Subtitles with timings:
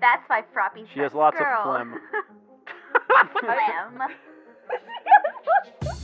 [0.00, 1.62] That's why Froppy's She has best lots of girl.
[1.64, 2.00] phlegm.
[3.40, 4.02] phlegm.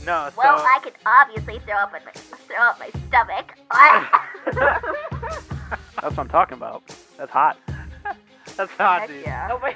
[0.05, 3.53] No, so Well, I could obviously throw up in my throw up my stomach.
[6.01, 6.83] that's what I'm talking about.
[7.17, 7.57] That's hot.
[8.55, 9.23] That's hot, Heck dude.
[9.23, 9.49] yeah.
[9.51, 9.75] Oh wait.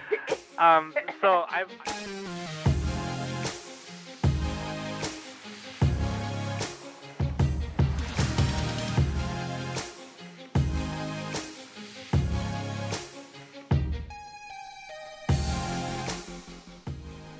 [0.57, 1.69] Um, so I've.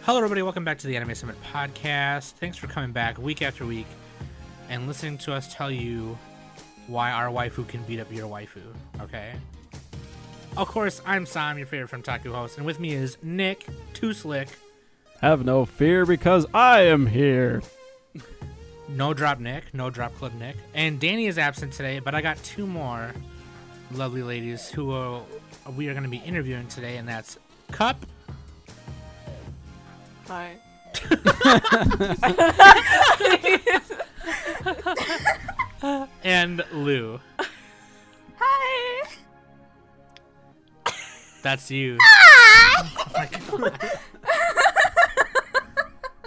[0.09, 0.41] Hello, everybody.
[0.41, 2.31] Welcome back to the Anime Summit podcast.
[2.31, 3.85] Thanks for coming back week after week
[4.67, 6.17] and listening to us tell you
[6.87, 8.63] why our waifu can beat up your waifu.
[9.01, 9.33] Okay.
[10.57, 14.13] Of course, I'm Sam, your favorite from Taku host, and with me is Nick, Too
[14.13, 14.47] Slick,
[15.21, 17.61] Have no fear because I am here.
[18.87, 21.99] No Drop Nick, No Drop Club Nick, and Danny is absent today.
[21.99, 23.13] But I got two more
[23.91, 25.27] lovely ladies who will,
[25.77, 27.37] we are going to be interviewing today, and that's
[27.71, 28.03] Cup
[30.29, 30.57] Hi.
[36.23, 37.19] and Lou.
[38.39, 39.09] Hi.
[41.41, 41.97] That's you.
[42.01, 43.29] Hi.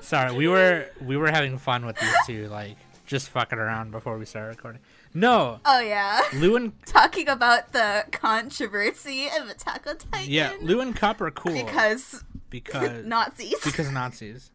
[0.00, 4.18] Sorry, we were we were having fun with these two, like just fucking around before
[4.18, 4.80] we started recording.
[5.14, 10.30] No, Oh yeah, Lou and talking about the controversy of Attack on Titan.
[10.30, 13.58] yeah, Lou and Cup are cool because because Nazis.
[13.64, 14.52] because Nazis.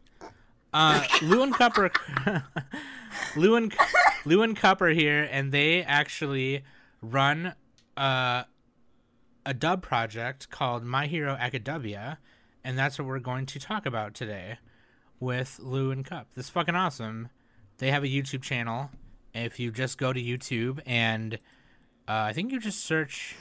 [0.72, 1.90] Uh, Lou and Cup are
[3.36, 3.74] Lou and
[4.24, 6.62] Lou and Cup are here, and they actually
[7.02, 7.54] run
[7.96, 8.44] uh,
[9.44, 12.18] a dub project called My Hero Academia,
[12.64, 14.58] and that's what we're going to talk about today
[15.20, 16.28] with Lou and Cup.
[16.34, 17.28] This is fucking awesome.
[17.78, 18.90] They have a YouTube channel.
[19.34, 21.34] If you just go to YouTube and
[22.06, 23.36] uh, I think you just search,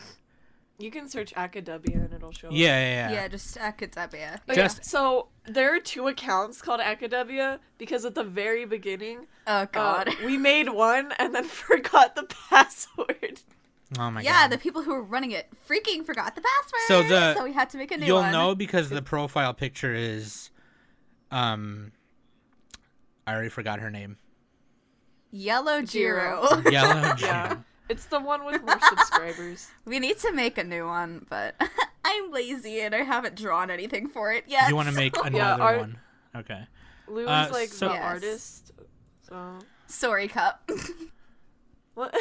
[0.80, 2.50] You can search Academia and it'll show.
[2.50, 2.54] up.
[2.54, 3.12] yeah, yeah, yeah.
[3.22, 4.42] yeah, just Academia.
[4.48, 4.54] Yeah.
[4.54, 9.66] Just- So there are two accounts called Academia because at the very beginning, Oh uh,
[9.66, 10.10] god.
[10.24, 13.42] we made one and then forgot the password.
[13.98, 14.40] Oh my yeah, god.
[14.42, 16.82] Yeah, the people who were running it freaking forgot the password.
[16.88, 18.08] So the- so we had to make a new one.
[18.08, 18.32] You'll one.
[18.32, 20.52] know because the profile picture is,
[21.32, 21.92] um,
[23.26, 24.18] I already forgot her name.
[25.32, 26.46] Yellow Jiro.
[26.62, 26.72] Jiro.
[26.72, 27.58] Yellow Yeah.
[27.88, 27.96] Jiro.
[27.96, 29.68] It's the one with more subscribers.
[29.86, 31.56] we need to make a new one, but
[32.06, 34.70] I'm lazy and I haven't drawn anything for it yet.
[34.70, 35.98] You want to make so- another our- one?
[36.36, 36.68] Okay.
[37.08, 38.04] Lou is Uh, like so- the Yes.
[38.04, 38.72] artist.
[39.30, 40.70] So Sorry, Cup.
[41.94, 42.16] what?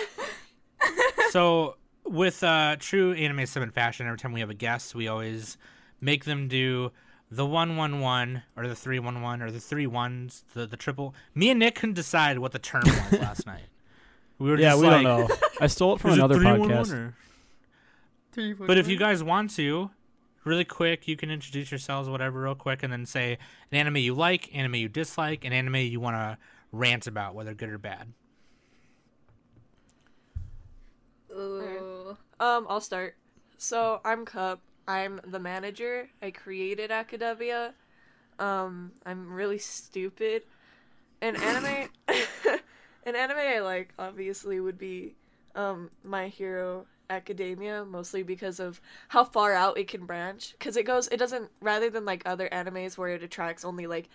[1.31, 5.57] So with uh, true anime summit fashion, every time we have a guest, we always
[6.01, 6.93] make them do
[7.31, 10.77] the one one one or the three one one or the three ones, the the
[10.77, 11.15] triple.
[11.35, 13.65] Me and Nick couldn't decide what the term was last night.
[14.39, 15.37] We were Yeah, just we like, don't know.
[15.61, 17.15] I stole it from "Is it another 311
[18.37, 18.55] podcast.
[18.61, 19.91] or-" But if you guys want to,
[20.45, 23.39] really quick, you can introduce yourselves, whatever, real quick, and then say
[23.73, 26.39] an anime you like, anime you dislike, an anime you want to
[26.71, 28.13] rant about, whether good or bad.
[31.33, 32.17] Ooh.
[32.41, 33.17] Um, I'll start.
[33.59, 34.61] So I'm Cup.
[34.87, 36.09] I'm the manager.
[36.23, 37.75] I created Academia.
[38.39, 40.43] Um, I'm really stupid.
[41.23, 41.89] An anime,
[43.07, 45.15] an anime I like obviously would be,
[45.55, 50.55] um, My Hero Academia, mostly because of how far out it can branch.
[50.59, 54.09] Because it goes, it doesn't rather than like other animes where it attracts only like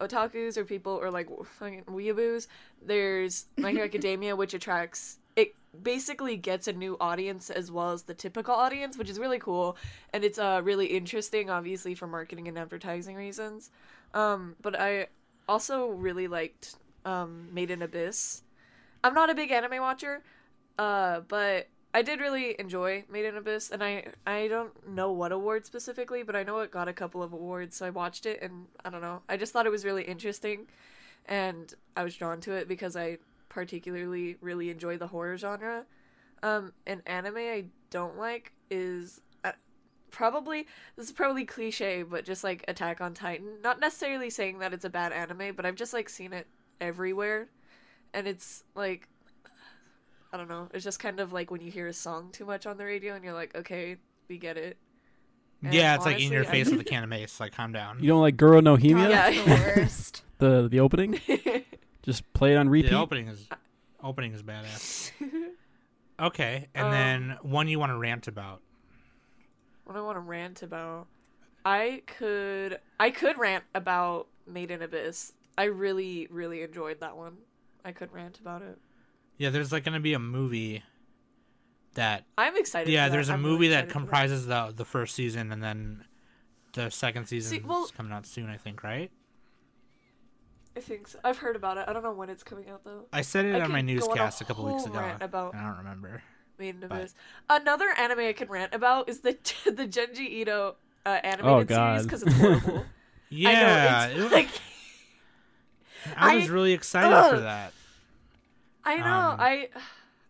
[0.00, 2.46] otakus or people or like fucking weeaboos.
[2.84, 8.04] There's My Hero Academia, which attracts it basically gets a new audience as well as
[8.04, 9.76] the typical audience, which is really cool,
[10.12, 13.70] and it's uh really interesting, obviously for marketing and advertising reasons.
[14.14, 15.08] Um, but I
[15.48, 18.42] also really liked um Made in Abyss.
[19.04, 20.22] I'm not a big anime watcher,
[20.78, 25.32] uh, but I did really enjoy Made in Abyss, and I I don't know what
[25.32, 28.40] award specifically, but I know it got a couple of awards, so I watched it,
[28.42, 30.66] and I don't know, I just thought it was really interesting,
[31.26, 35.84] and I was drawn to it because I particularly really enjoy the horror genre.
[36.42, 39.52] Um, an anime I don't like is uh,
[40.10, 40.66] probably
[40.96, 43.60] this is probably cliche, but just like Attack on Titan.
[43.62, 46.46] Not necessarily saying that it's a bad anime, but I've just like seen it
[46.80, 47.48] everywhere,
[48.14, 49.08] and it's like
[50.32, 50.68] I don't know.
[50.74, 53.14] It's just kind of like when you hear a song too much on the radio,
[53.14, 53.96] and you're like, okay,
[54.28, 54.76] we get it.
[55.62, 57.40] And yeah, it's like in your honestly, face with the mace.
[57.40, 57.98] Like, calm down.
[58.00, 59.30] You don't like Guro no God, Yeah.
[59.30, 60.22] the worst.
[60.38, 61.20] The the opening?
[62.04, 62.90] Just play it on repeat.
[62.90, 63.48] The opening is
[64.00, 65.10] opening is badass.
[66.20, 68.60] Okay, and Um, then one you want to rant about.
[69.84, 71.06] what I want to rant about?
[71.64, 75.32] I could I could rant about Made in Abyss.
[75.58, 77.36] I really really enjoyed that one.
[77.84, 78.78] I could rant about it.
[79.36, 80.82] Yeah, there's like gonna be a movie
[81.94, 82.90] that I'm excited.
[82.92, 85.52] yeah, for there's a I'm really movie that excited for comprises the the first season
[85.52, 86.04] and then
[86.74, 89.10] the second season well- is coming out soon, I think, right?
[90.76, 91.18] I think so.
[91.24, 91.84] I've heard about it.
[91.88, 93.06] I don't know when it's coming out though.
[93.12, 95.12] I said it I on my could go on a newscast a couple weeks ago.
[95.20, 96.22] about- I don't remember.
[96.58, 97.14] Maiden But- Abyss.
[97.50, 99.32] Another anime I can rant about is the
[99.64, 100.76] the Junji Ito
[101.06, 102.84] uh, animated Oh, series because it's horrible.
[103.30, 104.48] Yeah, I it know, was- it's like
[106.16, 107.72] I was I- really excited for that.
[108.84, 109.04] I know.
[109.04, 109.68] Um, I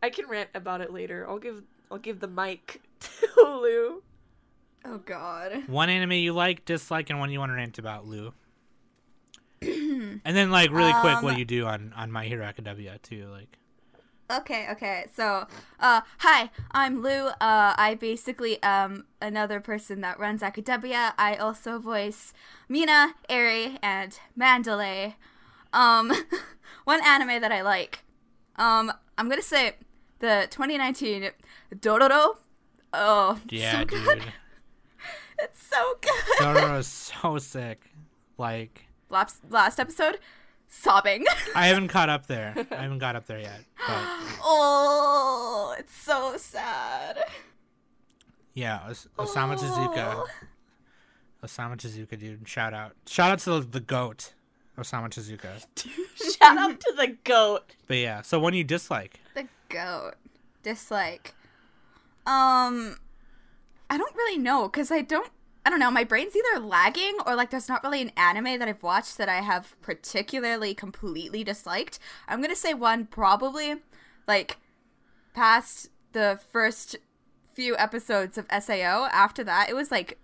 [0.03, 1.27] I can rant about it later.
[1.29, 4.03] I'll give I'll give the mic to Lou.
[4.85, 5.65] Oh God.
[5.69, 8.33] One anime you like, dislike, and one you want to rant about, Lou.
[9.61, 13.27] and then, like, really quick, what Um, you do on on My Hero Academia too,
[13.31, 13.59] like.
[14.31, 15.07] Okay, okay.
[15.15, 15.47] So,
[15.81, 17.29] uh, hi, I'm Lou.
[17.29, 21.15] Uh, I basically am another person that runs Academia.
[21.19, 22.33] I also voice
[22.69, 25.17] Mina, Eri, and Mandalay.
[25.73, 26.13] Um,
[26.85, 28.05] one anime that I like.
[28.57, 29.73] Um, I'm gonna say
[30.21, 31.31] the 2019
[31.77, 32.37] Dororo.
[32.93, 34.05] Oh, it's Yeah, so dude.
[34.05, 34.23] good.
[35.41, 36.11] It's so good.
[36.41, 36.87] Dororo is
[37.23, 37.85] so sick.
[38.39, 40.19] Like, Last last episode,
[40.67, 41.25] sobbing.
[41.55, 42.55] I haven't caught up there.
[42.73, 43.61] I haven't got up there yet.
[43.87, 44.03] But
[44.43, 47.19] oh, it's so sad.
[48.53, 50.15] yeah, Os- Osamu Tezuka.
[50.17, 50.27] Oh.
[51.45, 52.49] Osamu Tezuka, dude.
[52.49, 52.93] Shout out.
[53.07, 54.35] Shout out to the, the goat,
[54.79, 55.65] Osamu Tezuka.
[56.39, 57.75] Shout out to the goat.
[57.87, 59.21] But yeah, so one you dislike.
[59.35, 60.15] The goat.
[60.63, 61.35] Dislike.
[62.27, 62.97] Um,
[63.91, 65.31] I don't really know because I don't.
[65.67, 65.91] I don't know.
[65.91, 69.29] My brain's either lagging or like there's not really an anime that I've watched that
[69.29, 71.99] I have particularly completely disliked.
[72.27, 73.77] I'm gonna say one probably
[74.27, 74.57] like
[75.35, 76.97] past the first
[77.53, 79.09] few episodes of SAO.
[79.13, 80.19] After that, it was like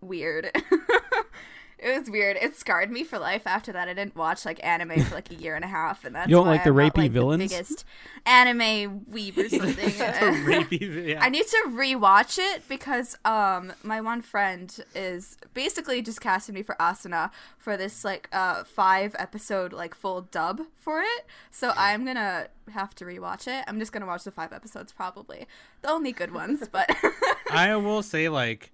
[0.00, 0.50] weird.
[1.78, 2.36] it was weird.
[2.40, 3.42] It scarred me for life.
[3.46, 6.14] After that, I didn't watch like anime for like a year and a half, and
[6.14, 7.50] that's You don't like the I'm not, rapey like, villains?
[7.50, 7.84] The biggest
[8.26, 9.90] anime weeb or something.
[9.90, 11.22] Rapey, yeah.
[11.22, 16.62] I need to rewatch it because um my one friend is basically just casting me
[16.62, 21.26] for Asuna for this like uh five episode like full dub for it.
[21.50, 23.64] So I'm gonna have to rewatch it.
[23.66, 25.46] I'm just gonna watch the five episodes probably.
[25.82, 26.88] The only good ones, but
[27.50, 28.70] I will say like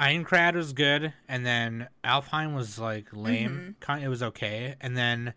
[0.00, 3.50] Aincrad was good, and then Alfheim was like lame.
[3.50, 3.70] Mm-hmm.
[3.80, 5.34] Kind, it was okay, and then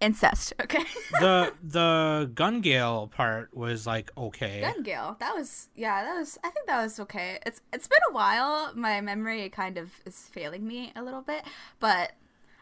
[0.00, 0.52] incest.
[0.60, 0.84] Okay.
[1.20, 4.60] the the Gun Gale part was like okay.
[4.60, 5.16] Gun Gale.
[5.18, 7.38] That was yeah, that was I think that was okay.
[7.44, 8.72] It's it's been a while.
[8.74, 11.42] My memory kind of is failing me a little bit,
[11.80, 12.12] but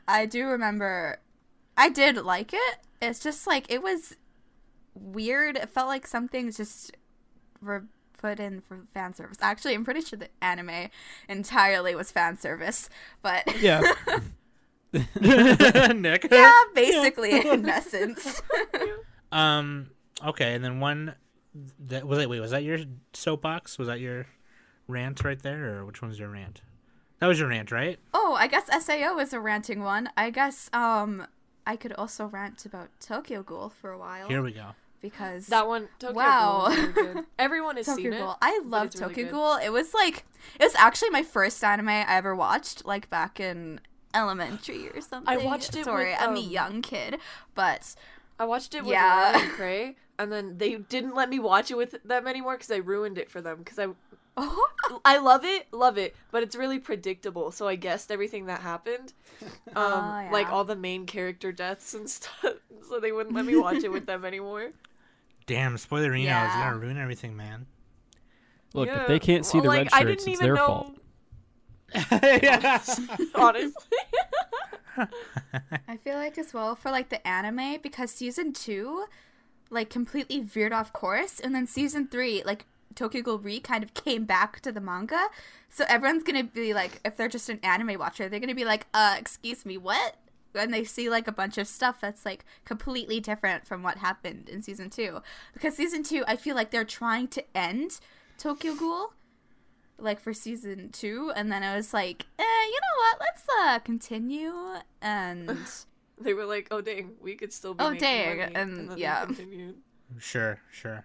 [0.09, 1.21] I do remember
[1.77, 2.79] I did like it.
[3.03, 4.17] It's just like it was
[4.95, 5.57] weird.
[5.57, 6.97] It felt like some things just
[7.61, 7.85] were
[8.21, 9.39] put in for fan service.
[9.41, 10.89] Actually, I'm pretty sure the anime
[11.29, 12.89] entirely was fan service,
[13.23, 13.81] but Yeah.
[15.21, 16.27] Nick.
[16.31, 18.43] yeah, basically in essence.
[19.33, 19.91] Um.
[20.25, 21.15] Okay, and then one.
[21.87, 22.29] That was it.
[22.29, 22.79] Wait, was that your
[23.13, 23.79] soapbox?
[23.79, 24.27] Was that your
[24.89, 26.63] rant right there, or which one's your rant?
[27.21, 27.99] That was your rant, right?
[28.15, 30.09] Oh, I guess SAO is a ranting one.
[30.17, 31.27] I guess um
[31.67, 34.71] I could also rant about Tokyo Ghoul for a while Here we go.
[35.01, 35.89] Because That one.
[35.99, 36.67] Tokyo Wow.
[36.69, 37.25] Ghoul is really good.
[37.39, 38.37] Everyone has Tokyo seen it.
[38.43, 39.57] I love it's really Ghoul.
[39.57, 40.25] It was like
[40.59, 43.81] it was actually my first anime I ever watched, like back in
[44.15, 45.33] elementary or something.
[45.33, 47.19] I watched it Sorry, with, I'm a um, young kid,
[47.55, 47.95] but
[48.39, 49.33] I watched it with Yeah.
[49.33, 52.71] Ryan and Cray, and then they didn't let me watch it with them anymore because
[52.71, 53.59] I ruined it for them.
[53.59, 53.89] Because I,
[54.37, 54.69] oh,
[55.05, 57.51] I love it, love it, but it's really predictable.
[57.51, 62.09] So I guessed everything that happened, um, Oh, like all the main character deaths and
[62.11, 62.55] stuff.
[62.89, 64.71] So they wouldn't let me watch it with them anymore.
[65.51, 66.63] Damn, spoilerino is Yeah.
[66.71, 67.67] gonna ruin everything, man.
[68.73, 69.03] Look, Yeah.
[69.03, 70.67] if they can't see Well, the like, red I shirts, didn't it's even their know,
[70.67, 70.97] fault.
[73.35, 73.99] honestly.
[75.89, 79.07] I feel like as well for like the anime because season two,
[79.71, 83.93] like completely veered off course, and then season three, like Tokyo Ghoul Re kind of
[84.05, 85.29] came back to the manga.
[85.69, 88.87] So everyone's gonna be like, if they're just an anime watcher, they're gonna be like,
[88.95, 90.15] uh, excuse me, what?
[90.55, 94.49] And they see like a bunch of stuff that's like completely different from what happened
[94.49, 95.21] in season two.
[95.53, 98.01] Because season two, I feel like they're trying to end
[98.39, 99.13] Tokyo Ghoul
[99.99, 103.79] like for season two and then I was like, eh, you know what, let's uh
[103.81, 104.55] continue
[105.03, 105.57] and
[106.21, 109.27] they were like, "Oh dang, we could still be." Oh, dang, money," and then yeah.
[110.19, 111.05] Sure, sure.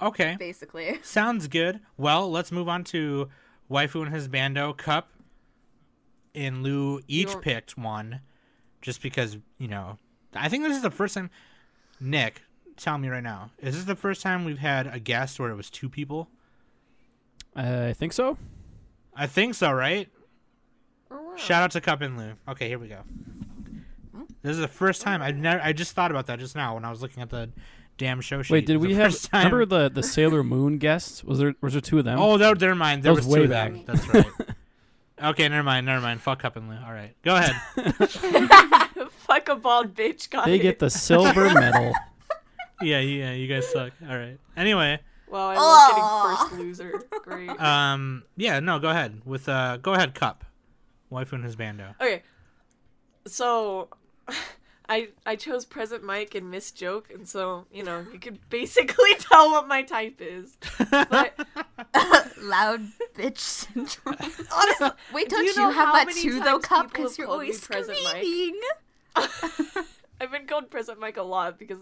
[0.00, 0.98] Okay, basically.
[1.02, 1.80] sounds good.
[1.96, 3.28] Well, let's move on to
[3.70, 5.10] waifu and husbando cup.
[6.34, 8.20] And Lou each You're- picked one,
[8.80, 9.98] just because you know.
[10.34, 11.30] I think this is the first time.
[12.00, 12.42] Nick,
[12.76, 15.56] tell me right now, is this the first time we've had a guest where it
[15.56, 16.28] was two people?
[17.56, 18.36] I think so.
[19.16, 20.08] I think so, right?
[21.10, 21.36] Oh, wow.
[21.36, 22.32] Shout out to Cup and Lou.
[22.48, 23.00] Okay, here we go.
[24.42, 25.60] This is the first time I've never.
[25.62, 27.50] I just thought about that just now when I was looking at the
[27.96, 28.52] damn show sheet.
[28.52, 29.20] Wait, did the we have?
[29.22, 29.46] time.
[29.50, 31.24] Remember the the Sailor Moon guests?
[31.24, 32.18] Was there was there two of them?
[32.20, 33.02] Oh, that, never mind.
[33.02, 33.82] There That was, was two way of them.
[33.84, 33.86] back.
[33.86, 34.26] That's right.
[35.22, 35.86] okay, never mind.
[35.86, 36.20] Never mind.
[36.20, 36.76] Fuck Cup and Lou.
[36.76, 37.54] All right, go ahead.
[39.26, 40.30] Fuck a bald bitch.
[40.30, 40.62] Got they it.
[40.62, 41.92] get the silver medal.
[42.80, 43.32] yeah, yeah.
[43.32, 43.92] You guys suck.
[44.08, 44.38] All right.
[44.56, 44.98] Anyway,
[45.30, 45.60] Wow, I Aw.
[45.60, 47.02] love getting first loser.
[47.22, 47.50] Great.
[47.60, 50.44] um, yeah, no, go ahead with uh, go ahead, Cup,
[51.12, 51.94] waifu and husbando.
[52.00, 52.22] Okay,
[53.26, 53.88] so
[54.88, 59.14] I I chose present Mike and Miss Joke, and so you know you could basically
[59.18, 60.56] tell what my type is.
[60.90, 61.34] But
[62.40, 62.80] Loud
[63.14, 64.16] bitch syndrome.
[64.54, 67.60] honestly, Wait, Do don't you you, know have that too, though, people Because you're always
[67.66, 68.22] Present Mike?
[68.24, 68.60] screaming.
[70.20, 71.78] I've been called present Mike a lot because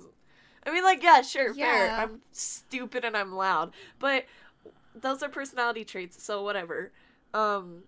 [0.67, 1.91] I mean, like, yeah, sure, fair.
[1.93, 4.25] I'm stupid and I'm loud, but
[5.01, 6.91] those are personality traits, so whatever.
[7.35, 7.83] Um,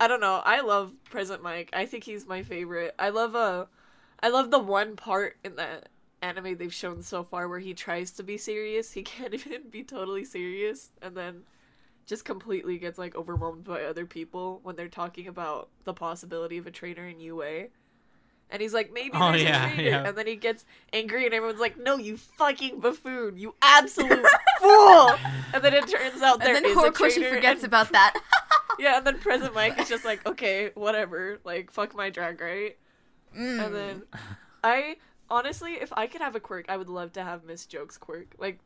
[0.00, 0.42] I don't know.
[0.44, 1.70] I love Present Mike.
[1.72, 2.94] I think he's my favorite.
[2.98, 3.64] I love uh,
[4.22, 5.88] I love the one part in that
[6.20, 8.92] anime they've shown so far where he tries to be serious.
[8.92, 11.42] He can't even be totally serious, and then
[12.06, 16.66] just completely gets like overwhelmed by other people when they're talking about the possibility of
[16.66, 17.66] a trainer in UA.
[18.50, 19.90] And he's like, maybe Oh, there's yeah, a traitor.
[19.90, 20.06] yeah.
[20.08, 24.26] And then he gets angry, and everyone's like, no, you fucking buffoon, you absolute
[24.60, 25.10] fool.
[25.54, 28.20] And then it turns out there And then is a Horikoshi forgets and- about that.
[28.78, 32.76] yeah, and then Present Mike is just like, okay, whatever, like fuck my drag, right?
[33.36, 33.66] Mm.
[33.66, 34.02] And then
[34.62, 34.96] I
[35.30, 38.34] honestly, if I could have a quirk, I would love to have Miss Joke's quirk,
[38.38, 38.58] like,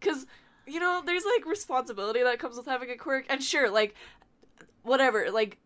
[0.00, 0.26] cause
[0.66, 3.94] you know, there's like responsibility that comes with having a quirk, and sure, like,
[4.82, 5.58] whatever, like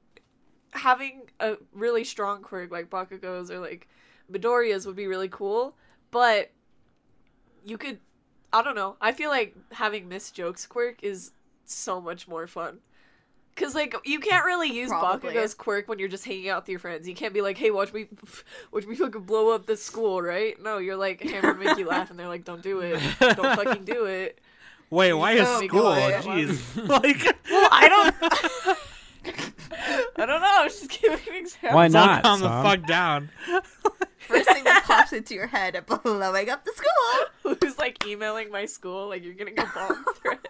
[0.71, 3.89] having a really strong quirk like Bakugo's or like
[4.31, 5.75] Midoriya's would be really cool,
[6.11, 6.51] but
[7.65, 7.99] you could,
[8.53, 11.33] I don't know, I feel like having Miss Joke's quirk is
[11.65, 12.79] so much more fun.
[13.57, 15.33] Cause like you can't really use Probably.
[15.33, 17.09] Bakugo's quirk when you're just hanging out with your friends.
[17.09, 18.07] You can't be like, "Hey, watch me,
[18.71, 20.61] watch me fucking blow up this school," right?
[20.63, 23.57] No, you're like, "Hammer I'm make you laugh," and they're like, "Don't do it, don't
[23.57, 24.39] fucking do it."
[24.91, 25.95] Wait, why is school?
[25.95, 28.15] Jeez, like, Well, I don't,
[30.19, 30.61] I don't know.
[30.61, 31.77] I was just giving an example.
[31.77, 32.23] Why not?
[32.23, 33.31] calm the fuck down.
[34.19, 37.57] First thing that pops into your head, blowing up the school.
[37.61, 39.09] Who's like emailing my school?
[39.09, 40.47] Like you're getting a bomb threat.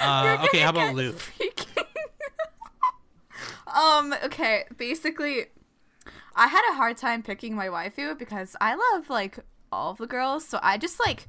[0.00, 1.12] Uh, okay, how about get Lou?
[1.12, 1.51] freaking-
[3.74, 5.46] um, okay, basically,
[6.34, 9.38] I had a hard time picking my waifu because I love, like,
[9.70, 11.26] all of the girls, so I just, like,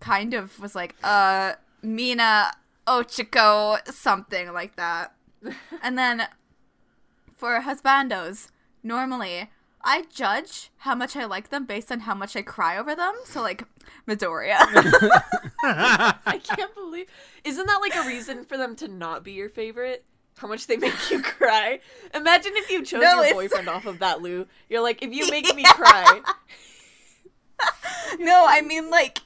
[0.00, 2.52] kind of was like, uh, Mina,
[2.86, 5.14] Ochako, something like that.
[5.82, 6.28] and then
[7.36, 8.48] for husbandos,
[8.82, 9.50] normally,
[9.84, 13.14] I judge how much I like them based on how much I cry over them.
[13.24, 13.64] So, like,
[14.06, 14.56] Midoriya.
[15.64, 17.06] I can't believe.
[17.44, 20.04] Isn't that like a reason for them to not be your favorite?
[20.38, 21.78] How much they make you cry?
[22.14, 24.46] Imagine if you chose No, your it's- boyfriend off of that, Lou.
[24.68, 26.20] You're like, if you make me cry,
[28.18, 29.20] No, I mean like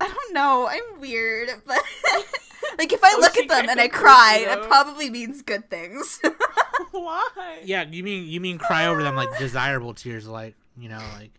[0.00, 0.66] I don't know.
[0.68, 1.78] I'm weird, but
[2.78, 5.68] like if I Oh, look at them and I cry, creepy, that probably means good
[5.68, 6.20] things.
[6.92, 7.60] why?
[7.64, 11.32] Yeah, you mean you mean cry over them like desirable tears, like you know, like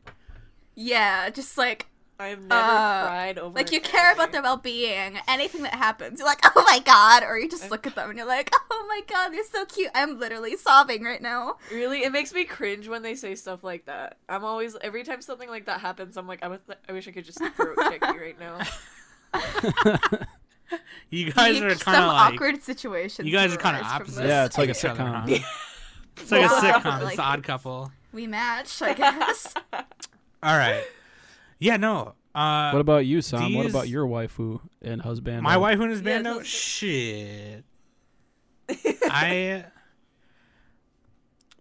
[0.75, 1.87] yeah, just like
[2.21, 3.55] I have never Uh, cried over.
[3.55, 5.17] like you care about their well-being.
[5.27, 8.17] Anything that happens, you're like, "Oh my god," or you just look at them and
[8.19, 11.57] you're like, "Oh my god, they're so cute." I'm literally sobbing right now.
[11.71, 14.17] Really, it makes me cringe when they say stuff like that.
[14.29, 17.11] I'm always every time something like that happens, I'm like, I, was, I wish I
[17.11, 18.59] could just throat check you right now.
[21.09, 23.27] you guys Peak are kind of like awkward situations.
[23.27, 24.27] you guys are kind of arise from opposite.
[24.27, 25.27] Yeah, it's like a sitcom.
[25.29, 25.39] huh?
[26.17, 26.95] It's like a sitcom.
[26.97, 27.91] It's like- the Odd Couple.
[28.13, 29.53] We match, I guess.
[29.73, 30.83] All right.
[31.61, 32.15] Yeah, no.
[32.33, 33.53] Uh, What about you, Sam?
[33.53, 35.43] What about your waifu and husband?
[35.43, 36.33] my wife and his Yeah, bando?
[36.39, 37.63] those- Shit.
[39.09, 39.65] I.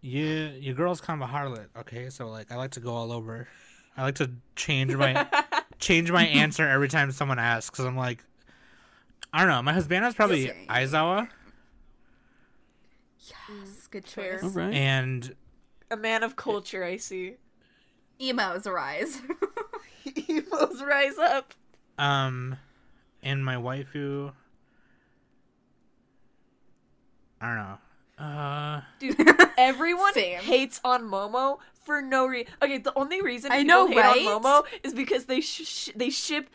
[0.01, 0.25] You,
[0.59, 1.67] your girl's kind of a harlot.
[1.81, 3.47] Okay, so like I like to go all over.
[3.97, 5.27] I like to change my
[5.79, 7.69] change my answer every time someone asks.
[7.77, 8.25] Cause I'm like,
[9.33, 9.61] I don't know.
[9.63, 10.67] My husband is probably Same.
[10.69, 11.29] Aizawa,
[13.19, 14.43] yes, good choice.
[14.43, 14.73] All right.
[14.73, 15.35] and
[15.91, 17.35] A man of culture, I see.
[18.19, 19.21] Emos arise.
[20.31, 21.55] Emos rise up.
[21.99, 22.57] um,
[23.23, 24.33] and my waifu.
[27.41, 27.79] I don't know.
[28.25, 29.17] Uh, Dude,
[29.59, 30.41] everyone Same.
[30.41, 32.53] hates on Momo for no reason.
[32.63, 34.27] Okay, the only reason I people know, hate right?
[34.27, 36.51] on Momo is because they sh- sh- they ship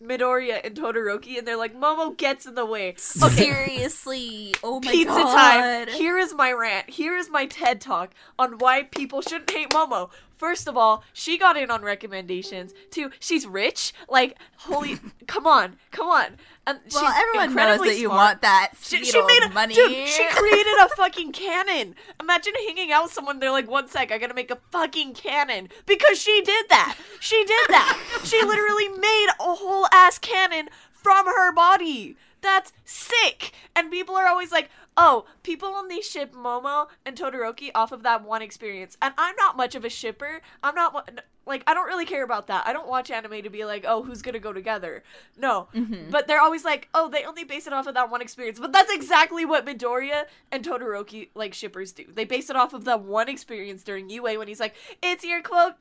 [0.00, 2.90] Midoriya and Todoroki, and they're like, Momo gets in the way.
[3.24, 4.54] Okay, Seriously.
[4.62, 5.88] Oh my pizza god.
[5.88, 5.96] time.
[5.96, 6.88] Here is my rant.
[6.90, 10.10] Here is my TED talk on why people shouldn't hate Momo.
[10.38, 12.72] First of all, she got in on recommendations.
[12.90, 13.92] Two, she's rich.
[14.08, 16.36] Like, holy, come on, come on.
[16.66, 18.16] And she's Well, everyone knows that you smart.
[18.18, 19.74] want that She, she made a money.
[19.74, 20.06] dude.
[20.08, 21.94] She created a fucking cannon.
[22.20, 23.38] Imagine hanging out with someone.
[23.40, 26.96] They're like, one sec, I gotta make a fucking cannon because she did that.
[27.20, 28.20] She did that.
[28.24, 32.16] she literally made a whole ass cannon from her body.
[32.42, 33.52] That's sick.
[33.74, 34.68] And people are always like,
[34.98, 38.98] oh, people only ship Momo and Todoroki off of that one experience.
[39.00, 40.42] And I'm not much of a shipper.
[40.62, 42.66] I'm not like I don't really care about that.
[42.66, 45.02] I don't watch anime to be like, oh, who's gonna go together.
[45.38, 46.10] No, mm-hmm.
[46.10, 48.58] but they're always like, oh, they only base it off of that one experience.
[48.58, 52.04] But that's exactly what Midoriya and Todoroki like shippers do.
[52.12, 55.40] They base it off of that one experience during UA when he's like, it's your
[55.40, 55.76] cloak,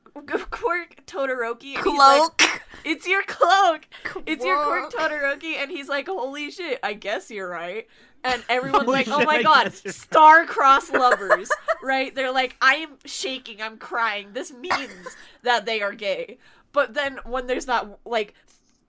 [0.52, 1.76] quirk, Todoroki.
[1.76, 2.62] He's like, Cloak.
[2.86, 3.88] it's your cloak.
[4.26, 4.94] It's your Quirk.
[4.94, 6.80] Todoroki, and he's like, "Holy shit!
[6.84, 7.88] I guess you're right."
[8.28, 11.50] And everyone's Holy like, "Oh my I god, guess you're right." star-crossed lovers!"
[11.84, 12.14] right?
[12.14, 13.62] They're like, "I am shaking.
[13.62, 14.30] I'm crying.
[14.34, 16.38] This means that they are gay."
[16.74, 18.34] But then when there's that like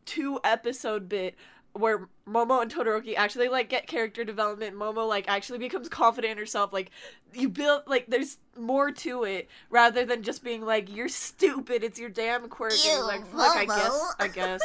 [0.04, 1.34] two episode bit
[1.74, 4.74] where Momo and Todoroki actually like get character development.
[4.76, 6.72] Momo like actually becomes confident in herself.
[6.72, 6.90] Like
[7.32, 11.84] you build like there's more to it rather than just being like you're stupid.
[11.84, 12.72] It's your damn quirk.
[12.72, 13.56] and it's Ew, like fuck.
[13.56, 13.88] I guess.
[13.90, 14.10] Momo.
[14.18, 14.60] I guess.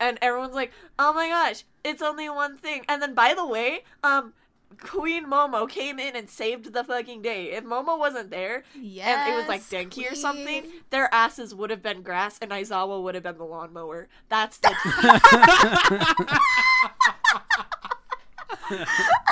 [0.00, 2.84] And everyone's like, oh my gosh, it's only one thing.
[2.88, 4.32] And then by the way, um.
[4.80, 7.52] Queen Momo came in and saved the fucking day.
[7.52, 11.70] If Momo wasn't there, and it was like Yes, Denki or something, their asses would
[11.70, 14.08] have been grass and Aizawa would have been the lawnmower.
[14.28, 14.68] That's the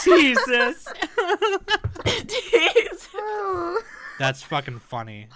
[0.02, 0.88] Jesus.
[2.04, 3.08] Jeez.
[3.18, 3.80] Oh,
[4.18, 5.28] That's fucking funny.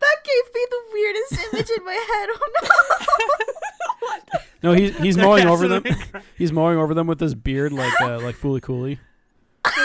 [0.00, 2.28] that gave me the weirdest image in my head.
[2.32, 2.68] Oh no.
[4.66, 5.84] No, he's he's mowing over them.
[5.86, 8.98] Absolutely He's mowing over them with his beard like uh, like Fooly Cooley.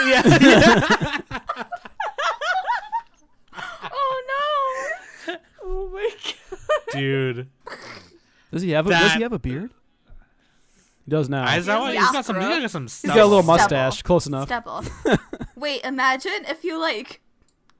[0.06, 0.22] yeah.
[3.92, 4.22] oh
[5.28, 5.36] no!
[5.62, 6.68] Oh my god.
[6.92, 7.48] Dude.
[8.50, 9.70] Does he have a Does he have a beard?
[11.04, 11.46] He does now.
[11.46, 12.00] Aizawa, Yeah.
[12.00, 13.14] he's got some, he's got some He's stuff.
[13.14, 13.58] got a little Stubble.
[13.58, 14.02] mustache.
[14.02, 14.38] Close no.
[14.42, 14.48] enough.
[14.48, 14.84] Stubble.
[15.56, 17.20] Wait, imagine if you like.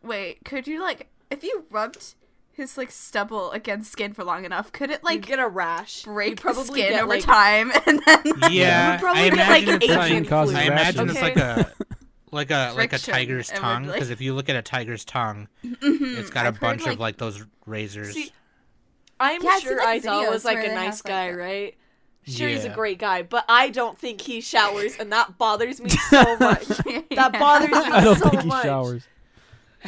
[0.04, 2.14] Wait, could you like if you rubbed
[2.52, 4.73] his like stubble against skin for long enough?
[4.73, 6.02] Could it Like like get a rash.
[6.04, 8.23] break You'd the probably skin get, over like, time and then?
[8.52, 10.73] Yeah, would probably I get, like, it's Asian like causes I flu.
[10.73, 11.73] imagine it's like a
[12.30, 16.19] like a like a tiger's tongue because if you look at a tiger's tongue, mm-hmm.
[16.19, 18.15] it's got a I've heard, bunch like- of like those razors.
[18.15, 18.32] See,
[19.21, 21.75] I'm Yeah, I've sure like, was like a nice have, like, guy, right?
[22.25, 25.91] Sure, he's a great guy, but I don't think he showers, and that bothers me
[26.10, 26.67] so much.
[27.10, 28.62] That bothers me I don't so think he much.
[28.62, 29.02] showers.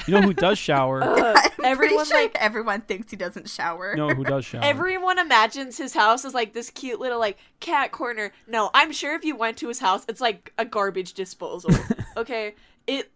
[0.06, 1.02] You know who does shower?
[1.04, 3.90] Ugh, I'm everyone sure like everyone thinks he doesn't shower.
[3.92, 4.62] You know who does shower?
[4.64, 8.32] Everyone imagines his house as like this cute little like cat corner.
[8.48, 11.70] No, I'm sure if you went to his house, it's like a garbage disposal.
[12.16, 12.54] okay,
[12.86, 13.10] it.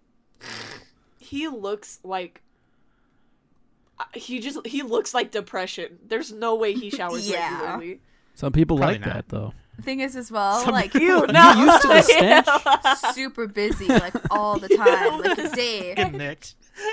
[1.18, 2.42] He looks like.
[3.98, 5.98] uh, He just he looks like depression.
[6.06, 7.60] There's no way he showers Yeah.
[7.60, 8.00] regularly.
[8.34, 9.14] Some people Probably like not.
[9.14, 9.52] that though.
[9.82, 11.52] thing is as well, Some like You no.
[11.54, 13.14] used to the stench?
[13.14, 16.46] super busy like all the time, like the day, Good Nick.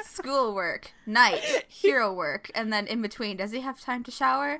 [0.06, 4.60] Schoolwork, night, hero work, and then in between, does he have time to shower?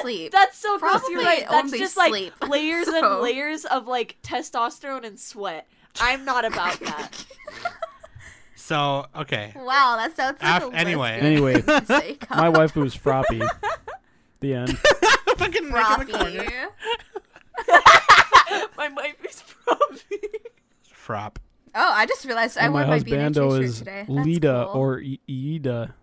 [0.00, 0.30] Sleep.
[0.32, 1.02] That's so gross.
[1.10, 1.44] You're right.
[1.50, 2.32] That's only just like sleep.
[2.48, 5.66] layers So- and layers of like testosterone and sweat.
[6.00, 7.24] I'm not about that.
[8.58, 11.18] So okay, Wow, that sounds like Af- a anyway.
[11.20, 11.62] Anyway,
[12.30, 13.46] my wife was Froppy.
[14.40, 14.76] The end.
[15.36, 16.68] fucking Nick in the corner.
[18.76, 20.18] My wife is froppy.
[20.92, 21.36] Frop.
[21.76, 24.04] Oh, I just realized I And my wore my B&H husbando shirt is today.
[24.08, 24.80] That's Lita cool.
[24.80, 25.94] or I- Ida.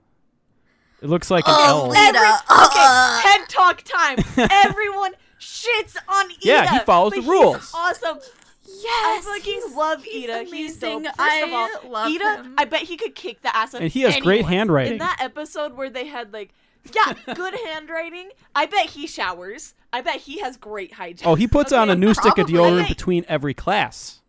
[1.01, 1.87] It looks like an Oh, L.
[1.89, 1.99] Lita.
[2.17, 3.21] Every, okay, Uh.
[3.21, 4.17] TED Talk time.
[4.51, 6.35] Everyone shits on Ida.
[6.41, 7.71] Yeah, he follows but the he's rules.
[7.73, 8.19] Awesome.
[8.65, 10.43] Yes, I fucking he's- love he's Ida.
[10.43, 10.91] He's dope.
[10.91, 11.03] amazing.
[11.17, 12.53] First of I all, love Ida, him.
[12.57, 14.93] I bet he could kick the ass of And he has great handwriting.
[14.93, 16.53] In that episode where they had like,
[16.95, 18.29] yeah, good handwriting.
[18.55, 19.73] I bet he showers.
[19.91, 21.27] I bet he has great hygiene.
[21.27, 24.21] Oh, he puts on a Okay, new stick of deodorant between every class.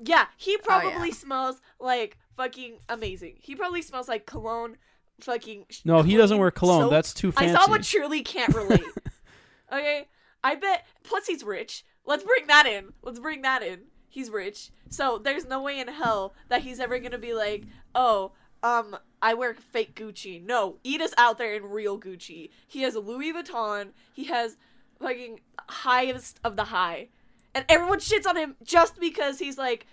[0.00, 1.12] Yeah, he probably Oh, yeah.
[1.12, 3.36] smells like fucking amazing.
[3.40, 4.76] He probably smells like cologne,
[5.20, 5.66] fucking.
[5.84, 6.82] No, he doesn't wear cologne.
[6.82, 6.90] soap.
[6.90, 7.54] That's too fancy.
[7.54, 8.84] I saw what truly can't relate.
[9.72, 10.06] okay,
[10.44, 10.86] I bet.
[11.02, 11.84] Plus, he's rich.
[12.06, 12.92] Let's bring that in.
[13.02, 13.80] Let's bring that in.
[14.08, 18.32] He's rich, so there's no way in hell that he's ever gonna be like, oh,
[18.62, 20.42] um, I wear fake Gucci.
[20.42, 22.50] No, Ida's out there in real Gucci.
[22.66, 23.90] He has Louis Vuitton.
[24.12, 24.56] He has
[24.98, 27.08] fucking highest of the high,
[27.54, 29.86] and everyone shits on him just because he's like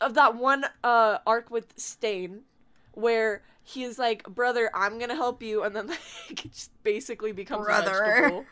[0.00, 2.40] of that one uh arc with Stain
[2.92, 5.86] where he's like, "Brother, I'm gonna help you," and then
[6.28, 8.02] like just basically becomes Brother.
[8.02, 8.44] a vegetable.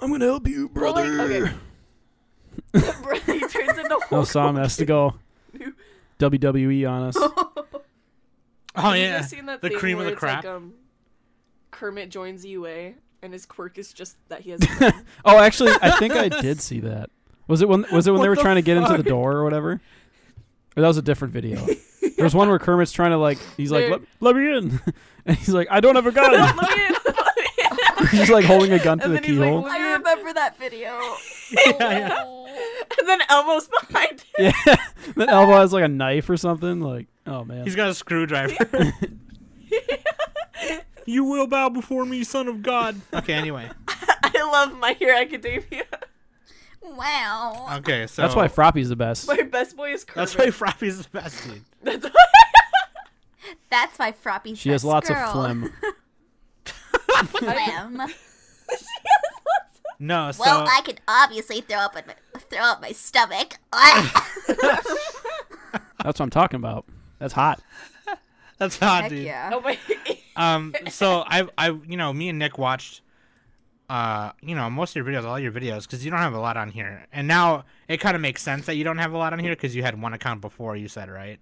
[0.00, 1.52] I'm gonna help you, Well, like, okay.
[3.32, 5.14] he turns into No, Hulk Sam has to go
[6.18, 7.16] WWE on us.
[8.78, 10.44] Oh Have you yeah, seen that the thing cream of the it's crop.
[10.44, 10.74] Like, um,
[11.70, 12.92] Kermit joins UA,
[13.22, 14.60] and his quirk is just that he has.
[14.62, 14.92] a.
[15.24, 17.08] Oh, actually, I think I did see that.
[17.48, 19.32] Was it when was it when they were the trying to get into the door
[19.32, 19.80] or whatever?
[20.76, 21.64] Or that was a different video.
[22.16, 24.80] There's one where Kermit's trying to like he's like let, let me in,
[25.26, 26.32] and he's like I don't have a gun.
[26.32, 26.92] let me in.
[27.04, 28.06] Let me in.
[28.08, 29.66] he's like holding a gun to the then he's like, keyhole.
[29.66, 30.88] I remember that video.
[31.66, 32.24] yeah, yeah.
[32.98, 34.52] and then Elmo's behind him.
[34.66, 34.76] yeah.
[35.16, 36.80] then Elmo has like a knife or something.
[36.80, 37.64] Like oh man.
[37.64, 38.92] He's got a screwdriver.
[41.06, 43.00] you will bow before me, son of God.
[43.12, 43.70] Okay, anyway.
[43.88, 45.85] I love My Hero Academia.
[46.82, 47.68] Wow.
[47.78, 49.26] Okay, so That's why Froppy's the best.
[49.26, 50.28] My best boy is Kermit.
[50.28, 51.62] that's why Froppy's the best dude.
[51.82, 52.10] That's why.
[53.70, 55.18] That's why Froppy's She has lots girl.
[55.24, 55.72] of phlegm.
[57.28, 58.02] Phlegm.
[59.98, 63.58] No, so Well, I can obviously throw up in my, throw up my stomach.
[64.52, 64.86] That's
[66.04, 66.84] what I'm talking about.
[67.18, 67.60] That's hot.
[68.58, 69.24] that's hot, Heck dude.
[69.24, 69.50] yeah.
[69.54, 69.78] Oh my.
[70.36, 73.00] Um, so I, I, you know, me and Nick watched,
[73.88, 76.40] uh, you know, most of your videos, all your videos, because you don't have a
[76.40, 79.18] lot on here, and now it kind of makes sense that you don't have a
[79.18, 80.76] lot on here because you had one account before.
[80.76, 81.38] You said right.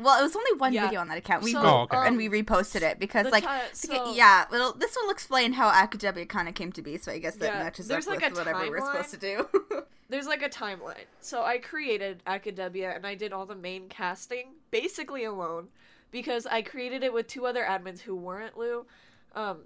[0.00, 0.84] Well, it was only one Yeah.
[0.84, 1.42] video on that account.
[1.42, 1.96] We So, Oh, okay.
[1.96, 4.44] and we reposted it because, like, ti- to so- yeah.
[4.48, 6.98] Well, this will explain how Academia kind of came to be.
[6.98, 8.92] So I guess that Yeah, matches there's, up like, with a whatever we're timeline.
[9.04, 9.82] supposed to do.
[10.08, 11.04] There's like a timeline.
[11.20, 15.68] So I created Academia and I did all the main casting basically alone
[16.12, 18.86] because I created it with two other admins who weren't Lou,
[19.34, 19.64] um,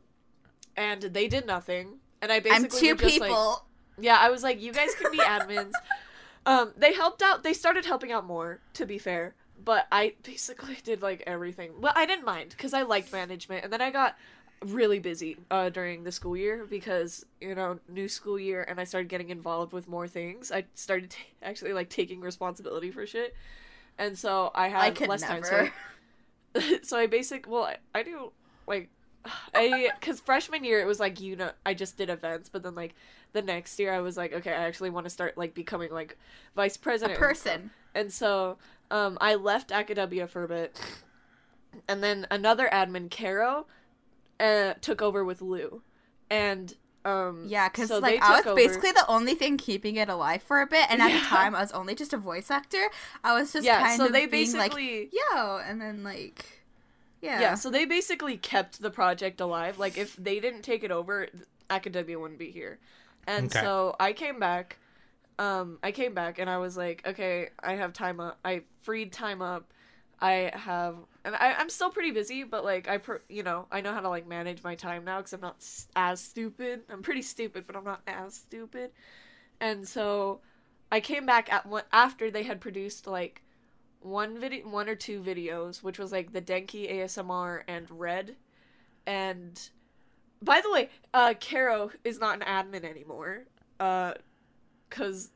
[0.76, 1.98] and they did nothing.
[2.20, 3.30] And I basically I'm two just, like-
[3.98, 5.72] Yeah, I was like, you guys can be admins.
[6.46, 7.42] um, they helped out.
[7.42, 9.34] They started helping out more, to be fair.
[9.64, 11.72] But I basically did like everything.
[11.80, 14.16] Well, I didn't mind because I liked management, and then I got
[14.64, 18.84] really busy uh, during the school year because you know new school year, and I
[18.84, 20.50] started getting involved with more things.
[20.50, 23.34] I started t- actually like taking responsibility for shit,
[23.98, 25.42] and so I had I less time.
[26.54, 28.32] So, so I basic well, I, I do
[28.66, 28.88] like
[29.54, 32.74] I because freshman year it was like you know I just did events, but then
[32.74, 32.94] like
[33.32, 36.16] the next year I was like okay I actually want to start like becoming like
[36.56, 37.28] vice president stuff.
[37.28, 37.70] person.
[37.94, 38.58] and so
[38.90, 40.78] um I left Academia for a bit,
[41.88, 43.66] and then another admin Caro
[44.40, 45.82] uh took over with Lou,
[46.30, 50.08] and um Yeah, because so like I was over- basically the only thing keeping it
[50.08, 51.20] alive for a bit, and at Yeah.
[51.20, 52.88] the time I was only just a voice actor.
[53.24, 56.61] I was just yeah kind so of they being basically like, "Yo," and then like,
[57.34, 57.54] yeah, yeah.
[57.54, 61.28] so they basically kept the project alive like if they didn't take it over
[61.70, 62.78] academia wouldn't be here
[63.26, 63.52] and Okay.
[63.52, 64.78] so i came back
[65.38, 69.12] um i came back and i was like okay i have time up i freed
[69.12, 69.72] time up
[70.20, 73.80] i have and I, i'm still pretty busy but like i per, you know i
[73.80, 77.02] know how to like manage my time now because i'm not s- as stupid i'm
[77.02, 78.92] pretty stupid but i'm not as stupid
[79.60, 80.40] and so
[80.90, 83.42] i came back at one after they had produced like
[84.02, 88.36] one video one or two videos which was like the denki asmr and red
[89.06, 89.70] and
[90.42, 93.44] by the way uh caro is not an admin anymore
[93.80, 94.12] uh
[94.88, 95.30] because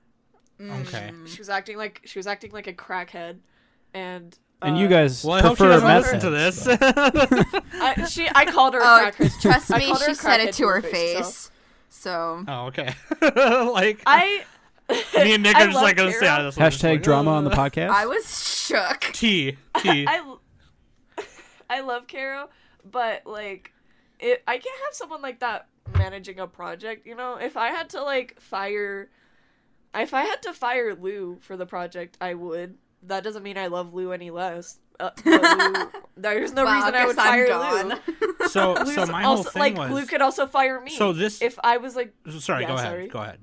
[0.58, 1.10] Okay.
[1.12, 1.26] Mm.
[1.28, 3.36] she was acting like she was acting like a crackhead
[3.92, 6.62] and And uh, you guys Well, I hope she prefer doesn't listen to this.
[6.62, 6.76] so.
[7.78, 10.80] I, she i called her a Oh, crackhead trust me, she said it to her
[10.80, 11.36] face.
[11.36, 11.50] so-
[11.90, 12.94] So, oh, okay.
[13.70, 14.44] like i
[15.16, 16.30] me and Nick I are just like gonna stay Caro.
[16.32, 16.56] out of this.
[16.56, 16.70] one.
[16.70, 17.90] Just Hashtag like, drama on the podcast.
[17.90, 19.00] I was shook.
[19.12, 20.06] T T.
[20.08, 20.34] I,
[21.68, 22.48] I love Caro,
[22.90, 23.72] but like,
[24.20, 25.66] it I can't have someone like that
[25.98, 27.06] managing a project.
[27.06, 29.10] You know, if I had to like fire,
[29.94, 32.76] if I had to fire Lou for the project, I would.
[33.02, 34.78] That doesn't mean I love Lou any less.
[34.98, 37.88] Uh, Lou, there's no Wow, reason I guess would I'm fire gone.
[37.88, 38.48] Lou.
[38.48, 39.90] So Lou's so my whole also, thing like was.
[39.90, 40.90] Lou could also fire me.
[40.90, 42.86] So this- if I was like, sorry, Yeah, go ahead.
[42.86, 43.08] sorry.
[43.08, 43.40] Go ahead.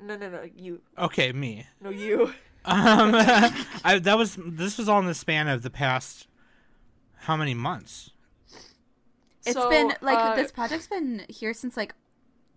[0.00, 1.66] No, no, no, you, Okay, me.
[1.80, 2.32] no, you.
[2.64, 3.14] Um,
[3.84, 6.26] I, that was this was all in the span of the past
[7.20, 8.10] how many months?
[9.46, 11.94] It's So, been like uh, this project's been here since like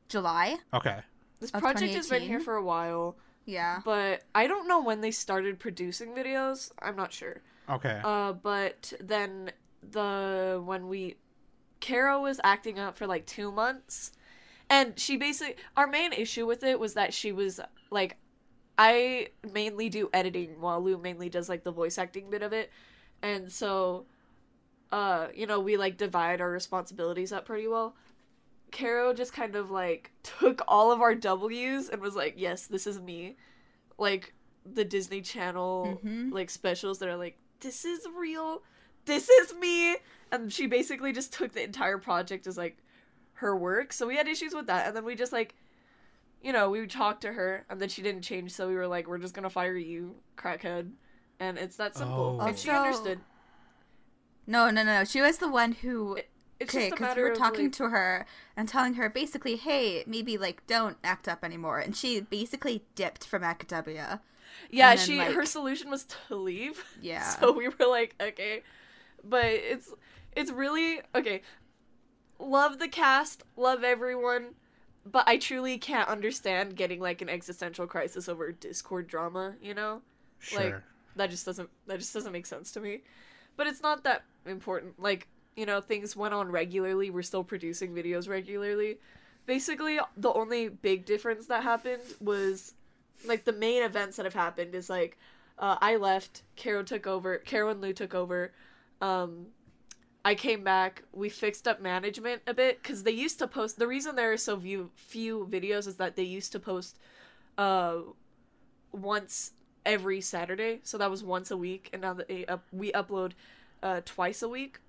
[0.10, 0.58] July.
[0.74, 1.00] Okay.
[1.40, 3.16] This project has been here for a while.
[3.46, 3.82] Yeah.
[3.86, 6.72] but I don't know when they started producing videos.
[6.82, 7.42] I'm not sure.
[7.70, 8.02] Okay.
[8.04, 9.52] Uh, but then
[9.92, 11.16] the when we,
[11.80, 14.12] Caro was acting up for like two months,
[14.72, 17.60] and she basically our main issue with it was that she was
[17.92, 18.18] like,
[18.78, 22.72] I mainly do editing while Lou mainly does like the voice acting bit of it,
[23.22, 24.06] and so,
[24.92, 27.96] uh, you know, we like divide our responsibilities up pretty well.
[28.72, 32.88] Caro just kind of like took all of our W's and was like, "Yes, this
[32.88, 33.36] is me,"
[33.98, 34.34] like
[34.66, 36.32] the Disney Channel Mhm.
[36.32, 38.64] like specials that are like, "This is real,
[39.06, 39.98] this is me,"
[40.32, 42.78] and she basically just took the entire project as like
[43.42, 43.92] her work.
[43.94, 45.54] So we had issues with that, and then we just like,
[46.42, 49.08] you know, we talked to her, and then she didn't change, so we were like,
[49.08, 50.92] "We're just gonna fire you, crackhead,"
[51.40, 52.40] and it's that simple.
[52.42, 52.46] Oh.
[52.48, 53.20] And she Also- understood.
[54.48, 55.04] No, no, no.
[55.04, 56.18] She was the one who.
[56.60, 60.38] It's Okay, because we were talking like- to her and telling her basically, hey, maybe
[60.38, 64.22] like don't act up anymore, and she basically dipped from academia.
[64.70, 66.84] Yeah, And then, she her solution was to leave.
[67.02, 67.24] Yeah.
[67.40, 68.62] So we were like, okay,
[69.24, 69.92] but it's
[70.36, 71.42] it's really okay.
[72.42, 74.56] Love the cast, love everyone,
[75.06, 79.56] but I truly can't understand getting like an existential crisis over Discord drama.
[79.62, 80.02] You know,
[80.40, 80.60] Sure.
[80.60, 80.76] like
[81.16, 83.02] that just doesn't that just doesn't make sense to me.
[83.58, 85.00] But it's not that important.
[85.00, 87.10] Like you know, things went on regularly.
[87.12, 88.98] We're still producing videos regularly.
[89.46, 92.74] Basically, the only big difference that happened was
[93.26, 95.18] like the main events that have happened is like
[95.60, 98.52] uh, I left, Caro took over, Caro and Lou took over.
[99.00, 99.48] Um,
[100.24, 101.04] I came back.
[101.14, 103.80] We fixed up management a bit because they used to post.
[103.80, 107.00] The reason there are so few few videos is that they used to post,
[107.58, 107.98] uh,
[108.92, 109.52] once
[109.86, 110.80] every Saturday.
[110.84, 113.32] So that was once a week, and now they up we upload,
[113.82, 114.80] uh, twice a week,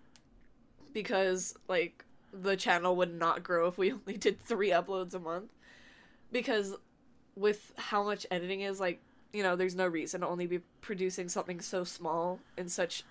[0.92, 5.50] because like the channel would not grow if we only did three uploads a month,
[6.30, 6.74] because
[7.36, 9.00] with how much editing is like
[9.32, 13.04] you know there's no reason to only be producing something so small in such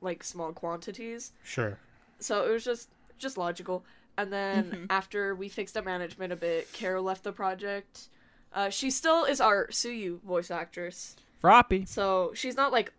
[0.00, 1.32] like small quantities.
[1.44, 1.78] Sure.
[2.20, 2.88] so it was just
[3.18, 3.84] just logical.
[4.16, 8.08] And then after we fixed up management a bit carol left the project.
[8.52, 11.16] Uh, she still is our Tsuyu voice actress.
[11.42, 11.86] Froppy.
[11.86, 12.92] so she's not like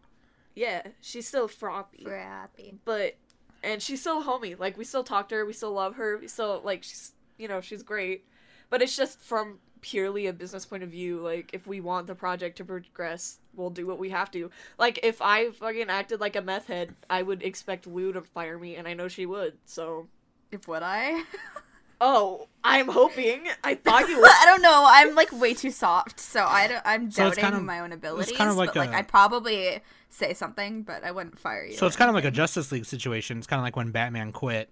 [0.55, 2.75] yeah she's still froppy Crappy.
[2.85, 3.15] but
[3.63, 4.57] and she's still homie.
[4.57, 5.45] Like we still talk to her.
[5.45, 6.17] We still love her.
[6.17, 8.25] We still like she's you know she's great.
[8.69, 12.15] But it's just from purely a business point of view like if we want the
[12.15, 16.35] project to progress we'll do what we have to like if i fucking acted like
[16.35, 19.53] a meth head i would expect lou to fire me and i know she would
[19.65, 20.07] so
[20.51, 21.23] If would I?
[22.01, 24.85] oh i'm hoping i thought you would I don't know.
[24.87, 27.91] I'm like way too soft, so I don't, I'm So doubting kind of- my own
[27.91, 28.35] abilities.
[28.37, 31.75] kind of like but like a- I'd probably say something, but I wouldn't fire you.
[31.75, 32.31] So or it's kind of like a.
[32.31, 33.37] Justice League situation.
[33.37, 34.69] It's kind of like when Batman quit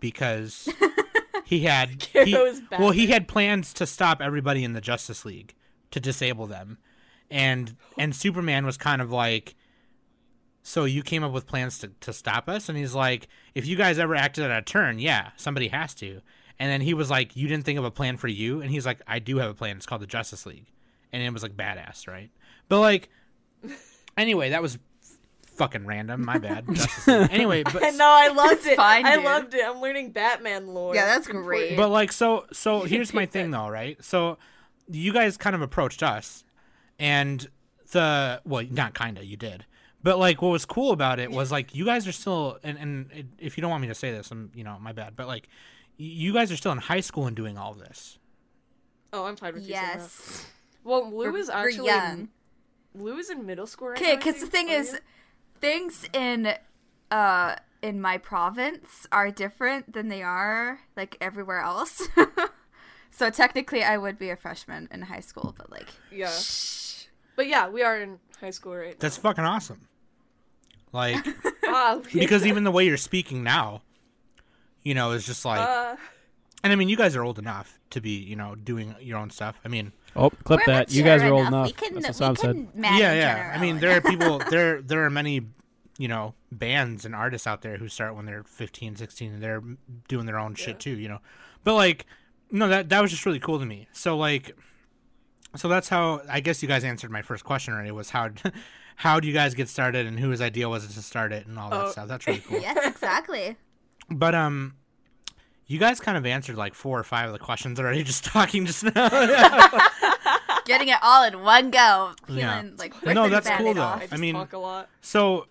[0.00, 0.68] because
[1.50, 2.32] he had he,
[2.78, 5.56] well he had plans to stop everybody in the Justice League
[5.90, 6.78] to disable them,
[7.28, 9.56] and and Superman was kind of like,
[10.62, 13.74] so you came up with plans to to stop us, and he's like, if you
[13.74, 16.20] guys ever acted out of turn, yeah, somebody has to.
[16.60, 18.86] And then he was like, you didn't think of a plan for you, and he's
[18.86, 19.76] like, I do have a plan.
[19.76, 20.70] It's called the Justice League,
[21.12, 22.30] and it was like badass, right?
[22.68, 23.08] But like,
[24.16, 24.78] anyway, that was
[25.60, 26.24] fucking random.
[26.24, 26.64] My bad.
[27.30, 29.24] Anyway, but no i loved it fine, i dude.
[29.24, 31.76] loved it i'm learning batman lore Yeah, that's great.
[31.76, 34.02] but like so so here's my thing though, right?
[34.02, 34.38] So
[34.88, 36.44] you guys kind of approached us
[36.98, 37.48] and
[37.92, 39.64] the well, not kind of, you did.
[40.02, 43.12] But like what was cool about it was like you guys are still and and
[43.12, 45.14] it, if you don't want me to say this, I'm you know, my bad.
[45.16, 45.48] But like
[45.98, 48.18] you guys are still in high school and doing all this.
[49.12, 50.46] oh i'm fine with you saying yes.
[50.84, 52.18] well lou We're- is we're actually young.
[52.94, 54.98] in, lou is in middle school right Okay, now, I because the thing is, you?
[55.60, 56.54] Things in
[57.10, 62.08] uh in my province are different than they are like everywhere else.
[63.10, 66.32] so technically, I would be a freshman in high school, but like, Yeah.
[67.36, 68.96] But yeah, we are in high school right now.
[68.98, 69.88] That's fucking awesome.
[70.92, 71.24] Like
[71.66, 73.82] Ah, because even the way you're speaking now,
[74.82, 75.96] you know, is just like uh,
[76.64, 79.30] and I mean you guys are old enough to be, you know, doing your own
[79.30, 79.60] stuff.
[79.64, 80.92] I mean, Oh, clip we're that.
[80.92, 81.52] You guys are old enough.
[81.52, 81.66] enough.
[81.66, 82.54] We can, That's what we Sam said.
[82.72, 83.46] can manage yeah, yeah.
[83.48, 85.42] our I mean, there are people there there are many,
[85.98, 89.62] you know, bands and artists out there who start when they're 15, 16 and they're
[90.08, 91.20] doing their own shit too, you know.
[91.64, 92.06] But like
[92.50, 93.86] no, that that was just really cool to me.
[93.92, 94.56] So like
[95.56, 98.30] so that's how I guess you guys answered my first question already was how
[98.96, 101.58] how do you guys get started and whose idea was it to start it and
[101.58, 101.90] all that Oh.
[101.90, 102.08] stuff.
[102.08, 102.60] That's really cool.
[102.60, 103.56] yes, exactly.
[104.10, 104.74] But um
[105.70, 108.66] you guys kind of answered like four or five of the questions already just talking
[108.66, 108.90] just now.
[110.66, 112.12] Getting it all in one go.
[112.26, 112.62] Feeling Yeah.
[112.78, 113.80] like No, that's cool, though.
[113.82, 113.96] off.
[113.98, 114.88] I just I mean- talk a lot.
[115.00, 115.46] So,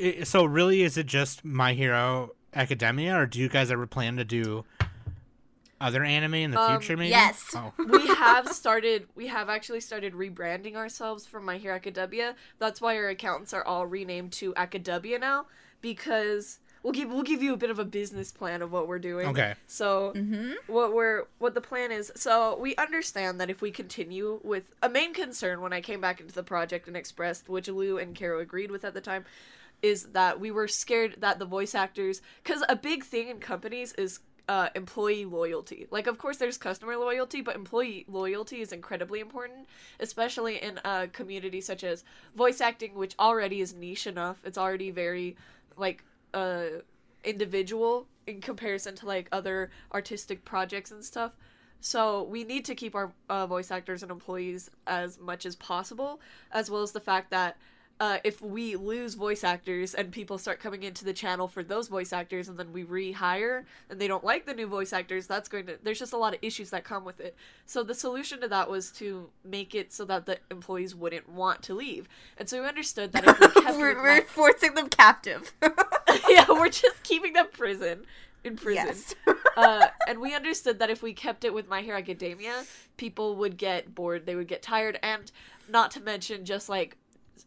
[0.00, 4.16] i- so really, is it just My Hero Academia, or do you guys ever plan
[4.16, 4.64] to do
[5.80, 6.96] other anime in the Um, future?
[6.96, 7.10] Maybe.
[7.10, 7.54] yes.
[7.54, 12.34] Oh, we have started we have actually started rebranding ourselves from My Hero Academia.
[12.58, 15.46] That's why our accounts are all renamed to Academia now
[15.80, 18.98] because we'll give we'll give you a bit of a business plan of what we're
[18.98, 19.26] doing.
[19.28, 19.54] Okay.
[19.66, 20.52] So Mm-hmm.
[20.66, 24.88] what we're what the plan is so we understand that if we continue with a
[24.88, 28.40] main concern when I came back into the project and expressed which Lou and Caro
[28.40, 29.24] agreed with at the time
[29.82, 33.92] is that we were scared that the voice actors because a big thing in companies
[33.94, 35.86] is uh, employee loyalty.
[35.92, 39.68] Like, of course, there's customer loyalty, but employee loyalty is incredibly important,
[40.00, 42.02] especially in a community such as
[42.34, 44.40] voice acting, which already is niche enough.
[44.44, 45.36] It's already very,
[45.76, 46.02] like,
[46.34, 46.64] uh,
[47.24, 51.32] individual in comparison to like other artistic projects and stuff.
[51.80, 56.20] So we need to keep our uh, voice actors and employees as much as possible,
[56.52, 57.56] as well as the fact that
[58.00, 61.88] uh, if we lose voice actors and people start coming into the channel for those
[61.88, 65.50] voice actors and then we rehire and they don't like the new voice actors, that's
[65.50, 67.36] going to, there's just a lot of issues that come with it.
[67.66, 71.62] So the solution to that was to make it so that the employees wouldn't want
[71.64, 72.08] to leave.
[72.38, 75.52] And so we understood that if we kept we're, we're forcing them captive.
[76.34, 78.04] yeah, we're just keeping them prison
[78.44, 78.86] in prison.
[78.86, 79.14] yes.
[79.56, 82.64] uh, and we understood that if we kept it with My Hero Academia,
[82.96, 85.30] people would get bored, they would get tired, and
[85.68, 86.96] not to mention just like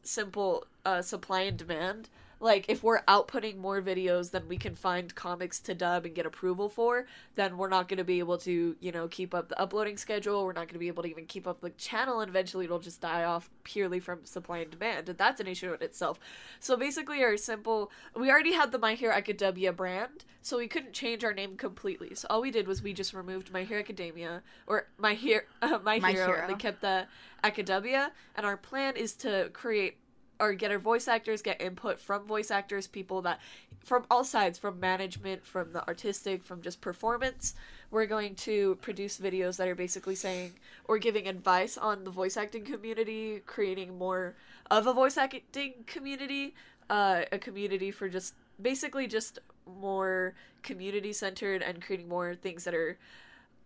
[0.04, 2.10] simple uh, supply and demand.
[2.43, 6.25] Like if we're outputting more videos than we can find comics to dub and get
[6.25, 9.58] approval for, then we're not going to be able to, you know, keep up the
[9.58, 10.43] uploading schedule.
[10.43, 12.79] We're not going to be able to even keep up the channel, and eventually it'll
[12.79, 16.19] just die off purely from supply and demand, and that's an issue in itself.
[16.60, 20.91] So basically, our simple, we already had the My Hero Academia brand, so we couldn't
[20.91, 22.13] change our name completely.
[22.13, 25.79] So all we did was we just removed My Hero Academia or My Hero, uh,
[25.84, 26.41] My, My Hero, Hero.
[26.41, 27.08] and they kept the
[27.41, 28.12] Academia.
[28.36, 29.97] And our plan is to create
[30.43, 33.39] or get our voice actors, get input from voice actors, people that
[33.79, 37.56] from all sides, from management, from the artistic, from just performance.
[37.91, 40.53] We're going to produce videos that are basically saying
[40.86, 44.36] or giving advice on the voice acting community, creating more
[44.69, 46.56] of a voice acting community,
[46.89, 52.73] uh, a community for just basically just more community centered and creating more things that
[52.73, 52.97] are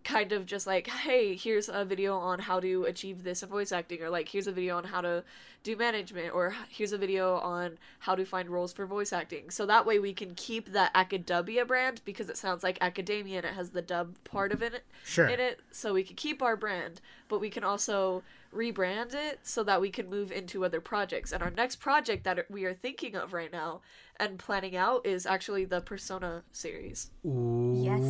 [0.07, 3.73] kind of just like hey here's a video on how to achieve this in voice
[3.73, 5.21] acting or like here's a video on how to
[5.63, 9.65] do management or here's a video on how to find roles for voice acting so
[9.65, 13.53] that way we can keep that academia brand because it sounds like academia and it
[13.53, 15.27] has the dub part of it Sure.
[15.27, 18.23] in it so we can keep our brand but we can also
[18.57, 22.49] rebrand it so that we can move into other projects and our next project that
[22.49, 23.81] we are thinking of right now
[24.19, 28.03] and planning out is actually the persona series Yes.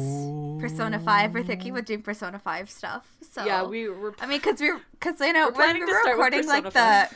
[0.60, 1.34] Persona 5.
[1.34, 3.04] We're thinking about doing Persona 5 stuff.
[3.22, 5.88] So yeah we were I mean, because we're because you know We're when planning we
[5.88, 7.16] to were start recording like Persona the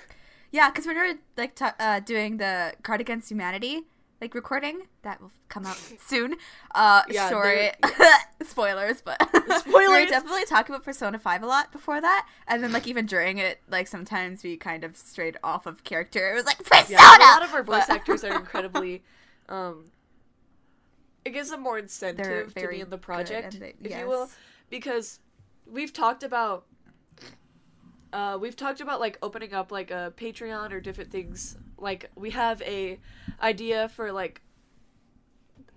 [0.52, 3.76] yeah, because when we were like ta uh, doing the Card Against Humanity
[4.22, 6.36] like recording that will come out soon.
[6.76, 7.72] Uh, Yeah, sorry,
[8.44, 10.10] spoilers, but we were Spoilers.
[10.10, 13.60] definitely talking about Persona Five a lot before that, and then like even during it,
[13.70, 16.32] like sometimes we kind of strayed off of character.
[16.32, 16.86] It was like Persona.
[16.90, 19.04] Yeah, a lot of our voice but- actors are incredibly.
[19.50, 19.86] Um,
[21.26, 24.30] it gives them more incentive to be in the project, they- if you will,
[24.70, 25.20] because
[25.66, 26.66] we've talked about.
[28.14, 31.58] Uh, we've talked about like opening up like a Patreon or different things.
[31.78, 33.00] Like we have a
[33.42, 34.42] idea for like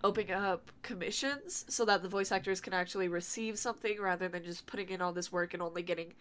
[0.04, 4.66] opening up commissions so that the voice actors can actually receive something rather than just
[4.66, 6.12] putting in all this work and only getting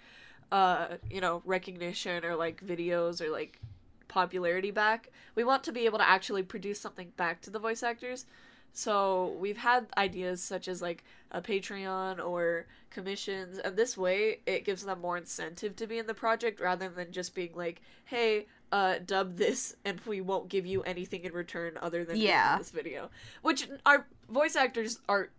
[0.54, 3.60] uh you know recognition or like videos or like
[4.08, 7.84] popularity back we want to be able to actually produce something back to the voice
[7.84, 8.26] actors
[8.74, 14.66] so we've had ideas such as like a patreon or commissions and this way it
[14.66, 18.46] gives them more incentive to be in the project rather than just being like hey
[18.72, 22.58] uh dub this and we won't give you anything in return other than Yeah.
[22.58, 23.10] this video
[23.42, 25.30] which our voice actors are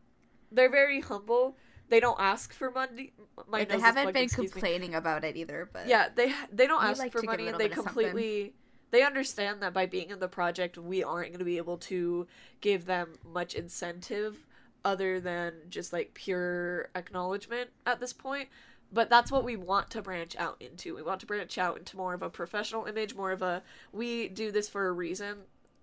[0.52, 1.56] they're very humble
[1.88, 3.12] they don't ask for money
[3.48, 4.60] my they haven't been excuse me.
[4.60, 7.42] complaining about it either, but Yeah, they they don't ask like for to give a
[7.42, 8.54] money, and they completely
[8.90, 12.26] they understand that by being in the project, we aren't going to be able to
[12.60, 14.46] give them much incentive
[14.84, 18.48] other than just like pure acknowledgement at this point.
[18.92, 20.94] But that's what we want to branch out into.
[20.94, 24.28] We want to branch out into more of a professional image, more of a we
[24.28, 25.38] do this for a reason,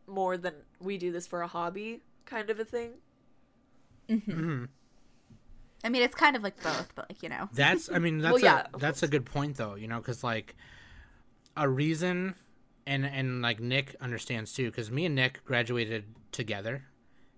[0.08, 2.92] more than we do this for a hobby kind of a thing.
[4.10, 4.70] Mhm.
[5.84, 8.34] I mean it's kind of like both, but like you know, That's I mean that's
[8.34, 10.56] Well, yeah, a that's a good point though, you know, cuz like
[11.58, 12.36] a reason
[12.86, 16.84] and and like Nick understands too cuz me and Nick graduated together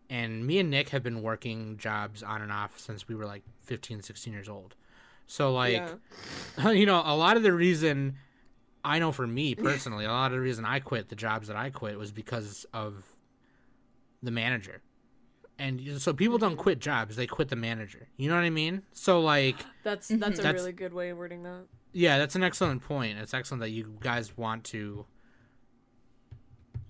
[0.10, 3.44] and me and Nick have been working jobs on and off since we were like
[3.64, 4.76] 15 16 years old.
[5.28, 5.82] So like
[6.58, 6.72] yeah.
[6.72, 8.16] you know, a lot of the reason
[8.86, 11.56] I know for me personally, a lot of the reason I quit the jobs that
[11.56, 13.16] I quit was because of
[14.22, 14.82] the manager.
[15.60, 18.08] And so people don't quit jobs, they quit the manager.
[18.18, 18.84] You know what I mean?
[18.92, 20.36] So like That's that's a Mm-hmm.
[20.36, 21.66] That's- really good way of wording that.
[21.94, 23.18] yeah, that's an excellent point.
[23.20, 25.06] It's excellent that you guys want to.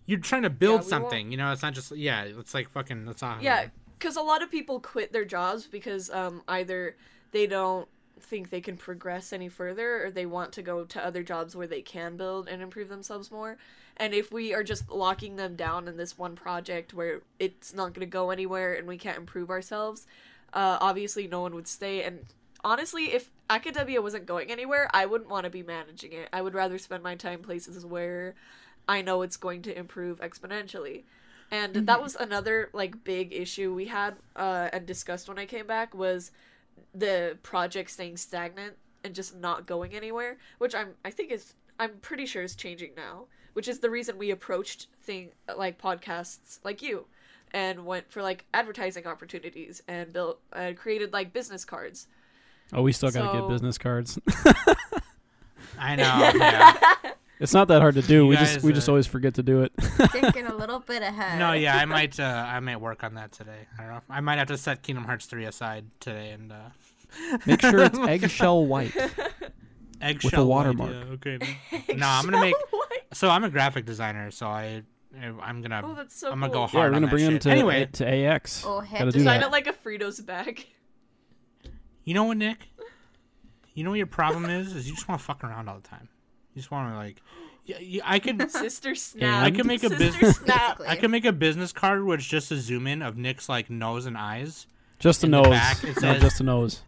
[0.05, 1.51] You're trying to build want- something, you know.
[1.51, 2.23] It's not just yeah.
[2.23, 3.05] It's like fucking.
[3.05, 3.43] That's awesome.
[3.43, 6.95] Yeah, because a lot of people quit their jobs because um, either
[7.31, 7.87] they don't
[8.19, 11.67] think they can progress any further or they want to go to other jobs where
[11.67, 13.57] they can build and improve themselves more.
[13.97, 17.93] And if we are just locking them down in this one project where it's not
[17.93, 20.07] going to go anywhere and we can't improve ourselves,
[20.53, 22.03] uh, obviously no one would stay.
[22.03, 22.25] And
[22.63, 26.30] honestly, if Academia wasn't going anywhere, I wouldn't want to be managing it.
[26.34, 28.36] I would rather spend my time places where
[28.88, 31.03] I know it's going to improve exponentially.
[31.51, 35.67] And that was another like big issue we had uh, and discussed when I came
[35.67, 36.31] back was
[36.95, 38.73] the project staying stagnant
[39.03, 42.91] and just not going anywhere, which I'm I think is I'm pretty sure is changing
[42.95, 43.25] now.
[43.53, 47.05] which is the reason we approached thing like podcasts like you
[47.51, 52.07] and went for like advertising opportunities and built and created like business cards.
[52.71, 54.17] Oh, we still got to get business cards.
[55.77, 56.31] I know.
[56.36, 57.12] Yeah.
[57.39, 58.15] It's not that hard to do.
[58.23, 59.71] You we guys, just we just always forget to do it.
[60.11, 61.39] Thinking a little bit ahead.
[61.39, 62.19] No, yeah, I might.
[62.19, 63.67] Uh, I might work on that today.
[63.77, 64.01] I don't know.
[64.09, 67.97] I might have to set Kingdom Hearts three aside today and uh, Make sure it's
[68.07, 68.93] eggshell white.
[70.01, 70.91] eggshell watermark.
[70.91, 71.57] white, Yeah, okay.
[71.95, 72.55] no, I'm gonna make.
[73.13, 74.81] So I'm a graphic designer, so I,
[75.21, 75.81] I'm gonna.
[75.84, 76.67] Oh, that's so I'm gonna cool.
[76.67, 77.41] go Yeah, hard we're gonna that bring him shit.
[77.43, 77.86] to anyway.
[77.93, 78.63] to AX.
[78.65, 80.65] Oh, heck Design it like a Frito's bag.
[82.05, 82.57] You know what, Nick?
[83.75, 84.75] You know what your problem is?
[84.75, 86.09] Is you just want to fuck around all the time.
[86.54, 87.22] You just want to like.
[87.66, 88.49] Yeah, yeah, I could.
[88.51, 89.43] Sister snap.
[89.43, 90.82] I could make a Sister business- snap.
[90.88, 93.70] I could make a business card where it's just a zoom in of Nick's like
[93.70, 94.68] nose and eyes,
[94.99, 95.49] Just the in the nose.
[95.51, 96.82] back, it no, says- just the nose.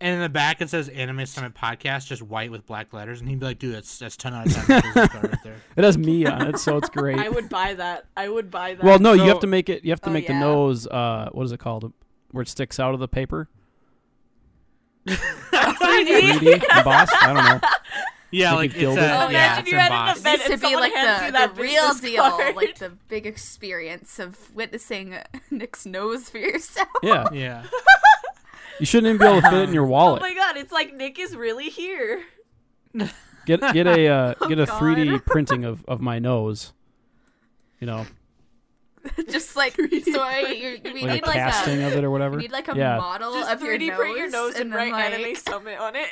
[0.00, 3.28] and in the back it says Anime Summit Podcast, just white with black letters, and
[3.30, 5.84] he'd be like, "Dude, that's that's ten out of ten business card right there." It
[5.84, 7.18] has me on it, so it's great.
[7.18, 8.04] I would buy that.
[8.16, 8.84] I would buy that.
[8.84, 9.84] well, no, you have to make it.
[9.84, 10.86] You have to Oh, make the nose.
[10.86, 11.92] Uh, what is it called?
[12.30, 13.48] Where it sticks out of the paper.
[15.06, 16.20] 3D.
[16.38, 17.12] 3D embossed.
[17.22, 17.68] I don't know.
[18.34, 19.04] Yeah, You like could it's build a, it.
[19.04, 20.20] Oh, yeah, imagine it's you had an embossed.
[20.20, 22.56] event This to and be like the, the real deal, card.
[22.56, 25.16] like the big experience of witnessing
[25.50, 26.88] Nick's nose for yourself.
[27.02, 27.64] Yeah, Yeah.
[28.80, 30.20] you shouldn't even be able to fit it in your wallet.
[30.22, 32.22] Oh my god, it's like Nick is really here.
[33.46, 34.82] Get get a uh, Oh, get a God.
[34.82, 36.72] 3D printing of, of my nose.
[37.80, 38.06] You know,
[39.28, 42.08] Just like so, I, you we like need a like casting a of it or
[42.08, 42.36] we whatever.
[42.38, 44.90] need like a yeah, model Just of your 3D nose, print your nose and, then,
[44.92, 46.08] write Anime Summit on it.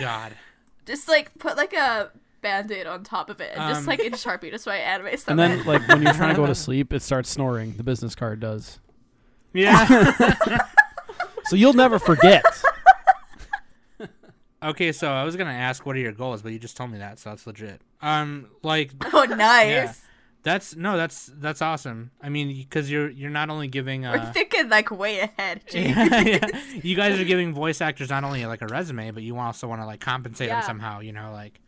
[0.00, 0.32] God.
[0.86, 2.10] just like put like a
[2.40, 5.32] band-aid on top of it and Um, just like in Sharpie just write anime stuff.
[5.32, 5.56] and summit.
[5.58, 7.74] then like when you're trying to go to sleep, it starts snoring.
[7.76, 8.78] The business card does.
[9.52, 10.14] Yeah.
[11.44, 12.44] So you'll never forget.
[14.62, 16.98] okay, so I was gonna ask what are your goals, but you just told me
[16.98, 17.80] that, so that's legit.
[18.02, 20.02] Um, like oh nice.
[20.42, 22.10] That's no, that's that's awesome.
[22.22, 25.62] I mean, because you're you're not only giving We're uh, thinking like way ahead.
[25.72, 26.46] Yeah, yeah.
[26.82, 29.80] you guys are giving voice actors not only like a resume, but you also want
[29.82, 30.60] to like compensate Yeah.
[30.60, 31.00] them somehow.
[31.00, 31.60] You know, like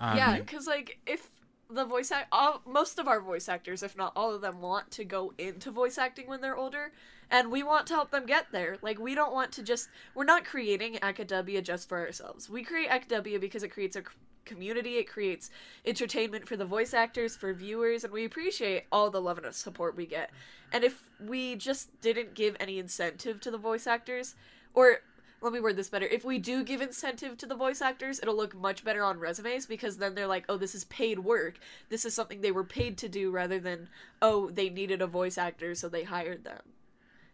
[0.00, 1.30] um, yeah, because like if
[1.70, 4.90] the voice act, all, most of our voice actors, if not all of them, want
[4.92, 6.92] to go into voice acting when they're older,
[7.30, 8.76] and we want to help them get there.
[8.82, 12.48] Like we don't want to just we're not creating Academia just for ourselves.
[12.48, 14.06] We create Academia because it creates a c-
[14.44, 15.50] community, it creates
[15.84, 19.96] entertainment for the voice actors, for viewers, and we appreciate all the love and support
[19.96, 20.30] we get.
[20.72, 24.34] And if we just didn't give any incentive to the voice actors,
[24.74, 25.00] or
[25.44, 26.06] let me word this better.
[26.06, 29.66] If we do give incentive to the voice actors, it'll look much better on resumes
[29.66, 31.58] because then they're like, oh, this is paid work.
[31.90, 33.88] This is something they were paid to do rather than,
[34.22, 36.62] oh, they needed a voice actor, so they hired them.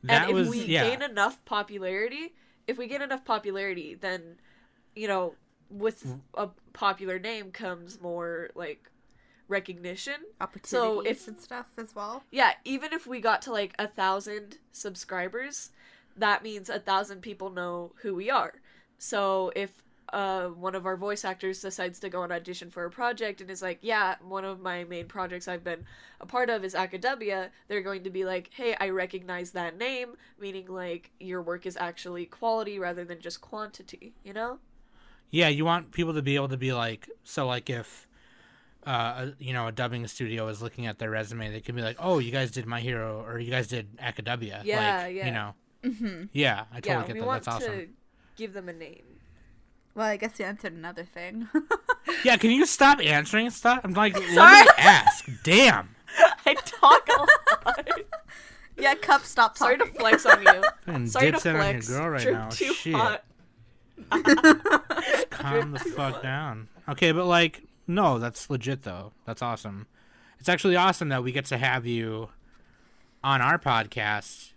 [0.03, 0.91] that and if was we yeah.
[0.91, 2.35] gain enough popularity,
[2.67, 4.39] if we get enough popularity, then,
[4.97, 5.35] you know,
[5.71, 8.91] with a popular name comes more, like,
[9.49, 10.15] recognition.
[10.41, 12.23] Opportunities if- and stuff as well.
[12.31, 15.71] Yeah, even if we got to like a thousand subscribers,
[16.17, 18.55] that means a thousand people know who we are.
[18.99, 22.91] So if uh, one of our voice actors decides to go on audition for a
[22.91, 25.85] project and is like, yeah, one of my main projects I've been
[26.21, 30.17] a part of is Academia, they're going to be like, hey, I recognize that name,
[30.39, 34.59] meaning like your work is actually quality rather than just quantity, you know?
[35.31, 38.07] Yeah, you want people to be able to be like, so like if,
[38.87, 41.97] uh, you know, a dubbing studio is looking at their resume, they can be like,
[42.01, 44.63] oh, you guys did My Hero or you guys did Academia.
[44.65, 45.27] Yeah, like, yeah.
[45.27, 45.55] You know.
[45.85, 46.25] Mm-hmm.
[46.33, 47.27] Yeah, I totally yeah, get we that.
[47.27, 47.73] want That's awesome.
[47.79, 47.89] to
[48.37, 49.03] give them a name.
[49.95, 51.49] Well, I guess you answered another thing.
[52.25, 53.81] Yeah, can you stop answering stuff?
[53.85, 54.63] I'm like, let Sorry.
[54.63, 55.29] me ask.
[55.45, 55.95] Damn.
[56.47, 57.21] I talk a
[57.67, 57.89] lot.
[58.77, 60.63] yeah, Cup, stop Sorry to flex on you.
[60.87, 61.89] Fucking Sorry to dipset on your flex.
[61.89, 62.49] girl right Drink now.
[62.49, 62.95] too Shit.
[62.95, 63.25] hot.
[65.31, 66.69] Calm the fuck down.
[66.89, 69.13] Okay, but like, no, that's legit though.
[69.27, 69.87] That's awesome.
[70.39, 72.29] It's actually awesome that we get to have you
[73.23, 74.53] on our podcast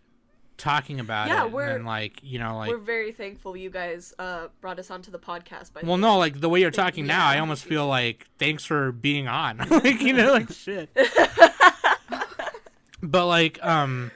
[0.57, 1.51] talking about Yeah, it.
[1.51, 5.11] we're- and like, you know, like We're very thankful you guys uh, brought us onto
[5.11, 5.73] the podcast.
[5.73, 8.91] By Well, no, like the way you're talking now, I almost feel like thanks for
[8.93, 9.57] being on.
[9.69, 10.89] like you know, like shit.
[13.01, 14.11] but like, um,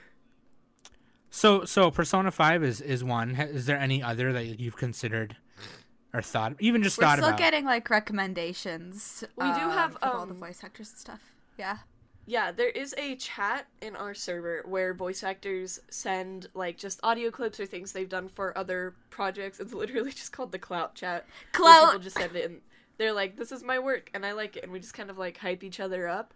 [1.38, 3.36] so so Persona Five is is one.
[3.36, 5.36] Is there any other that you've considered
[6.12, 7.38] or thought, even just We're thought still about?
[7.38, 9.24] getting like recommendations.
[9.36, 11.36] We do um, have, of all the um, voice actors and stuff.
[11.58, 11.78] Yeah.
[12.26, 17.30] Yeah, there is a chat in our server where voice actors send like just audio
[17.30, 19.60] clips or things they've done for other projects.
[19.60, 21.28] It's literally just called the Clout chat.
[21.52, 21.92] Clout!
[21.92, 22.62] People just send it and
[22.98, 25.20] they're like, "This is my work and I like it," and we just kind of
[25.20, 26.34] like hype each other up.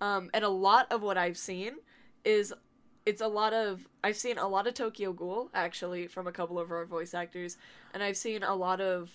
[0.00, 1.72] Um, and a lot of what I've seen
[2.24, 2.54] is
[3.06, 6.58] it's a lot of I've seen a lot of Tokyo Ghoul actually from a couple
[6.58, 7.56] of our voice actors,
[7.92, 9.10] and I've seen a lot of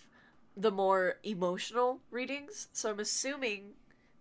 [0.55, 2.67] the more emotional readings.
[2.73, 3.73] So I'm assuming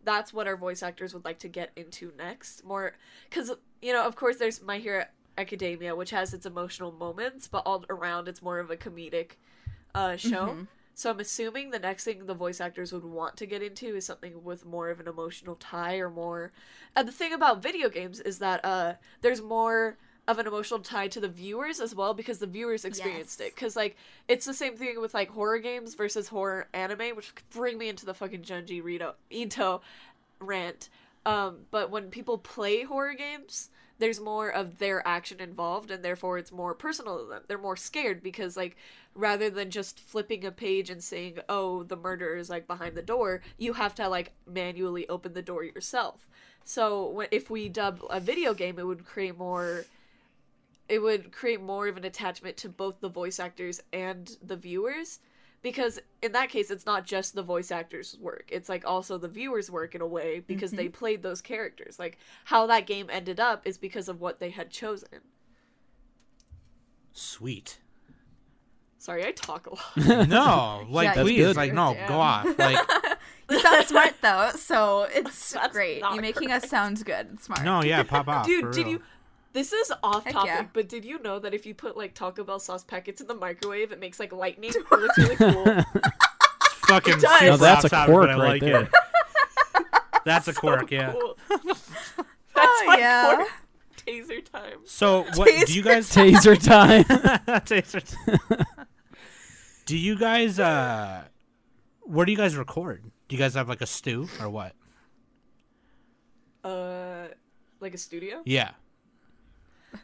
[0.05, 2.65] that's what our voice actors would like to get into next.
[2.65, 2.95] More
[3.31, 3.51] cuz
[3.83, 5.05] you know, of course there's My Hero
[5.37, 9.33] Academia which has its emotional moments, but all around it's more of a comedic
[9.95, 10.67] uh show.
[10.99, 14.05] So I'm assuming the next thing the voice actors would want to get into is
[14.05, 16.51] something with more of an emotional tie or more.
[16.97, 19.97] And the thing about video games is that uh there's more
[20.27, 23.47] of an emotional tie to the viewers as well because the viewers experienced Yes.
[23.51, 23.55] it.
[23.55, 23.97] Because like
[24.27, 28.05] it's the same thing with like horror games versus horror anime, which bring me into
[28.05, 29.81] the fucking Junji Rito Ito
[30.41, 30.89] rant.
[31.25, 36.39] Um, but when people play horror games, there's more of their action involved, and therefore
[36.39, 37.43] it's more personal to them.
[37.47, 38.77] They're more scared because like
[39.15, 43.03] rather than just flipping a page and saying, "Oh, the murderer is like behind the
[43.03, 46.29] door," you have to like manually open the door yourself.
[46.65, 49.85] So if we dub a video game, it would create more
[50.89, 55.21] it would create more of an attachment to both the voice actors and the viewers
[55.63, 59.29] because in that case it's not just the voice actors work it's like also the
[59.29, 60.93] viewers work in a way because they mm-hmm.
[60.93, 64.71] played those characters like how that game ended up is because of what they had
[64.71, 65.21] chosen
[67.13, 67.79] Sweet.
[68.99, 71.57] sorry i talk a lot No, like Yeah, That's please, good.
[71.57, 72.09] like no, Damn.
[72.09, 72.59] go off.
[72.59, 72.79] Like
[73.51, 76.01] You sound smart though, so it's That's great.
[76.01, 77.65] You're making us sound good and smart.
[77.65, 78.45] no, yeah, pop off.
[78.47, 78.89] dude for did real.
[78.97, 79.03] you
[79.59, 80.67] this is off Heck topic yeah.
[80.73, 83.35] but did you know that if you put like taco bell sauce packets in the
[83.35, 85.65] microwave it makes like lightning it looks really cool
[86.87, 87.39] fucking It does.
[87.41, 88.83] super that's a topic, quirk right like there.
[88.83, 88.91] It.
[90.25, 91.13] That's a quirk, yeah.
[91.13, 91.37] Cool.
[91.49, 91.81] that's
[92.57, 93.35] Oh, my yeah.
[93.35, 93.49] quirk.
[94.07, 97.05] taser time So what do you guys Taser time.
[97.65, 98.03] Taser.
[98.05, 98.67] Time.
[99.87, 101.25] do you guys uh
[102.03, 103.05] where do you guys record?
[103.29, 104.73] Do you guys have like a stew or what?
[106.65, 107.29] uh
[107.81, 108.71] like a studio Yeah.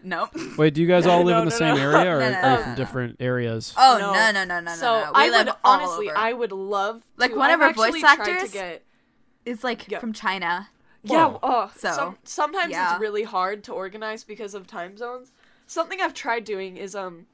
[0.02, 0.30] Nope.
[0.58, 1.80] Wait, do you guys all live No, in the no, same no.
[1.92, 2.76] area, or No, no, are you no, from no.
[2.76, 3.74] different areas?
[3.76, 4.12] Oh No.
[4.14, 5.04] no no no no so no.
[5.06, 5.12] no.
[5.14, 6.18] We I live would all honestly, over.
[6.18, 8.82] I would love Like, to, one of I've our actually voice tried actors- To get,
[9.44, 9.98] It's like Yeah.
[9.98, 10.68] from China.
[11.02, 11.38] yeah, Whoa.
[11.42, 12.92] oh, So, some, sometimes yeah.
[12.92, 15.32] it's really hard to organize because of time zones.
[15.66, 17.26] Something I've tried doing is um,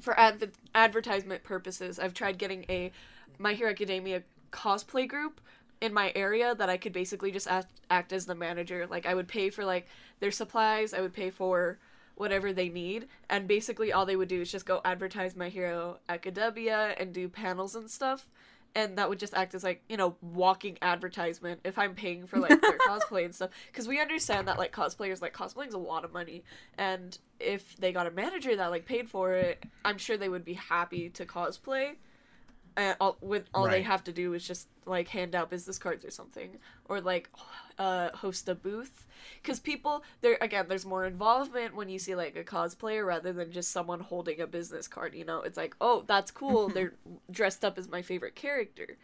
[0.00, 2.90] for adv- advertisement purposes, I've tried getting a
[3.38, 5.40] My Hero Academia cosplay group
[5.80, 8.86] in my area that I could basically just act, act as the manager.
[8.86, 9.86] Like I would pay for like
[10.20, 11.78] their supplies, I would pay for
[12.16, 15.98] whatever they need, and basically all they would do is just go advertise My Hero
[16.08, 18.28] Academia and do panels and stuff.
[18.72, 22.38] And that would just act as like you know walking advertisement if I'm paying for
[22.38, 26.04] like their cosplay and stuff because we understand that like cosplayers like cosplaying's a lot
[26.04, 26.44] of money
[26.78, 30.44] and if they got a manager that like paid for it I'm sure they would
[30.44, 31.96] be happy to cosplay
[32.80, 36.02] and all, with all they have to do is just like hand out business cards
[36.02, 36.56] or something.
[36.88, 37.28] Or like
[37.78, 39.06] uh, host a booth.
[39.42, 43.52] Because people there again there's more involvement when you see like a cosplayer rather than
[43.52, 45.42] just someone holding a business card you know?
[45.42, 46.68] It's like oh that's cool.
[46.74, 46.94] They're
[47.30, 48.96] dressed up as my favorite character.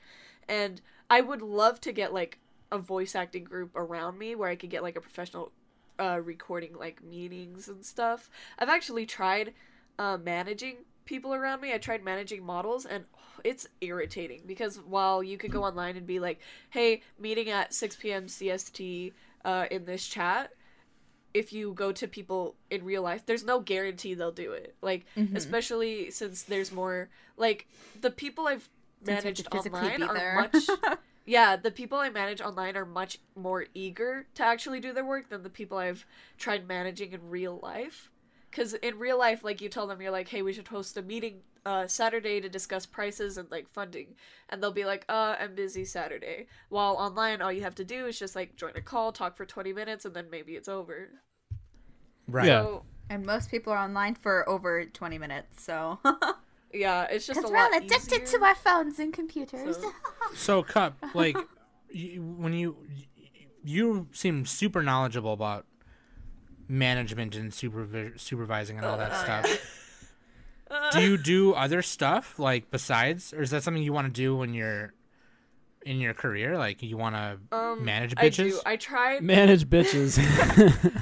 [0.49, 2.39] And i would love to get like
[2.73, 5.53] a voice acting group around me where i could get like a professional
[6.01, 8.31] uh, recording like meetings and stuff.
[8.59, 9.55] I've actually tried
[9.99, 11.73] uh, managing people around me.
[11.73, 16.07] I tried managing models, and oh, it's irritating because while you could go online and
[16.07, 16.41] be like,
[16.71, 18.27] "Hey, meeting at 6 p.m.
[18.27, 19.13] CST
[19.45, 20.53] uh, in this chat,"
[21.33, 24.75] if you go to people in real life, there's no guarantee they'll do it.
[24.83, 27.67] Like, especially since there's more like
[28.01, 28.69] the people I've
[29.05, 30.69] Since you have to managed online are much.
[31.29, 35.29] Yeah, the people I manage online are much more eager to actually do their work
[35.29, 36.07] than the people I've
[36.39, 38.13] tried managing in real life.
[38.51, 41.03] Because in real life, like you tell them, you're like, hey, we should host a
[41.03, 44.15] meeting uh, Saturday to discuss prices and like funding.
[44.49, 46.47] And they'll be like, uh, I'm busy Saturday.
[46.69, 49.45] While online, all you have to do is just like join a call, talk for
[49.45, 51.11] 20 minutes, and then maybe it's over.
[52.29, 52.47] Right.
[52.47, 52.63] Yeah.
[52.63, 55.99] So, And most people are online for over 20 minutes, so.
[56.73, 58.39] yeah, it's just a Because we're all addicted easier.
[58.39, 59.77] to our phones and computers.
[59.77, 59.93] So-
[60.35, 61.37] So cup, like
[61.91, 62.77] you, when you
[63.65, 65.67] you seem super knowledgeable about
[66.69, 69.83] management and supervi- supervising and all that stuff.
[70.93, 74.37] do you do other stuff like besides, or is that something you want to do
[74.37, 74.93] when you're
[75.85, 76.59] in your career?
[76.59, 78.51] Like you want to Um, manage I bitches?
[78.51, 78.61] do.
[78.67, 79.23] I tried.
[79.37, 80.19] Manage bitches.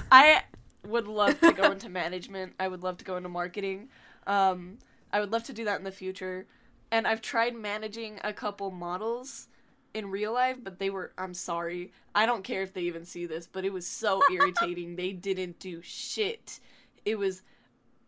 [0.13, 0.43] I
[0.87, 2.53] would love to go into management.
[2.61, 3.89] I would love to go into marketing.
[4.27, 4.79] Um,
[5.13, 6.47] I would love to do that in the future.
[6.91, 9.49] And I've tried managing a couple models
[9.95, 11.93] in real life, but they were I'm sorry.
[12.15, 14.97] I don't care if they even see this, but it was so irritating.
[14.97, 16.61] They didn't do shit.
[17.05, 17.43] It was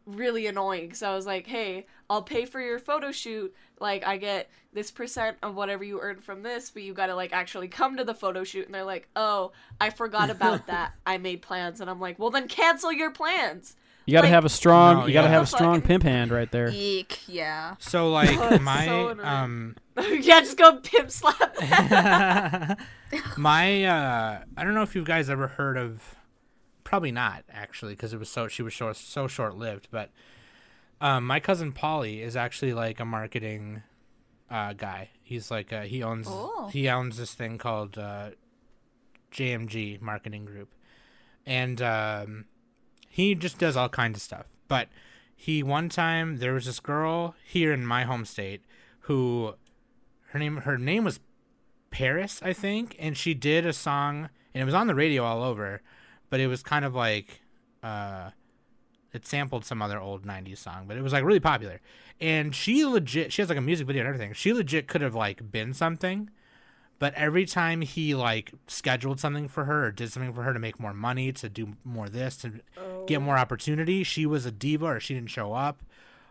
[0.07, 3.55] really annoying because I was like, hey, I'll pay for your photo shoot.
[3.81, 7.33] Like, I get this percent of whatever you earn from this, but you gotta, like,
[7.33, 8.67] actually come to the photo shoot.
[8.67, 10.93] And they're like, oh, I forgot about that.
[11.05, 11.81] I made plans.
[11.81, 13.77] And I'm like, well, then cancel your plans.
[14.07, 14.97] You got to Like- have a strong.
[15.01, 16.71] No, you got to have a strong Fucking- pimp hand right there.
[16.73, 17.75] Eek, yeah.
[17.81, 19.27] So like my so annoying.
[19.29, 19.77] um
[20.21, 21.57] yeah, just go pimp slap.
[23.37, 26.15] my uh I don't know if you guys ever heard of
[26.85, 30.11] probably not actually because it was so she was so so short lived but
[31.01, 33.83] um my cousin Polly is actually like a marketing
[34.51, 35.11] uh guy.
[35.23, 36.69] He's like uh, he owns Oh.
[36.73, 38.31] he owns this thing called uh
[39.33, 40.73] JMG Marketing Group.
[41.45, 42.45] And um
[43.17, 44.45] he just does all kinds of stuff.
[44.69, 44.89] But
[45.35, 48.61] he one time there was this girl here in my home state
[49.01, 49.55] who
[50.33, 51.19] her name her name was
[51.91, 55.43] Paris, I think, and she did a song and it was on the radio all
[55.43, 55.81] over,
[56.29, 57.41] but it was kind of like
[57.83, 58.33] uh
[59.15, 61.81] it sampled some other old 90s song, but it was like really popular.
[62.21, 64.35] And she legit she has like a music video and everything.
[64.35, 66.29] She legit could have like been something,
[66.99, 70.59] but every time he like scheduled something for her or did something for her to
[70.59, 72.61] make more money, to do more this, to
[73.07, 73.41] get more oh.
[73.41, 75.83] opportunity, she was a diva or she didn't show up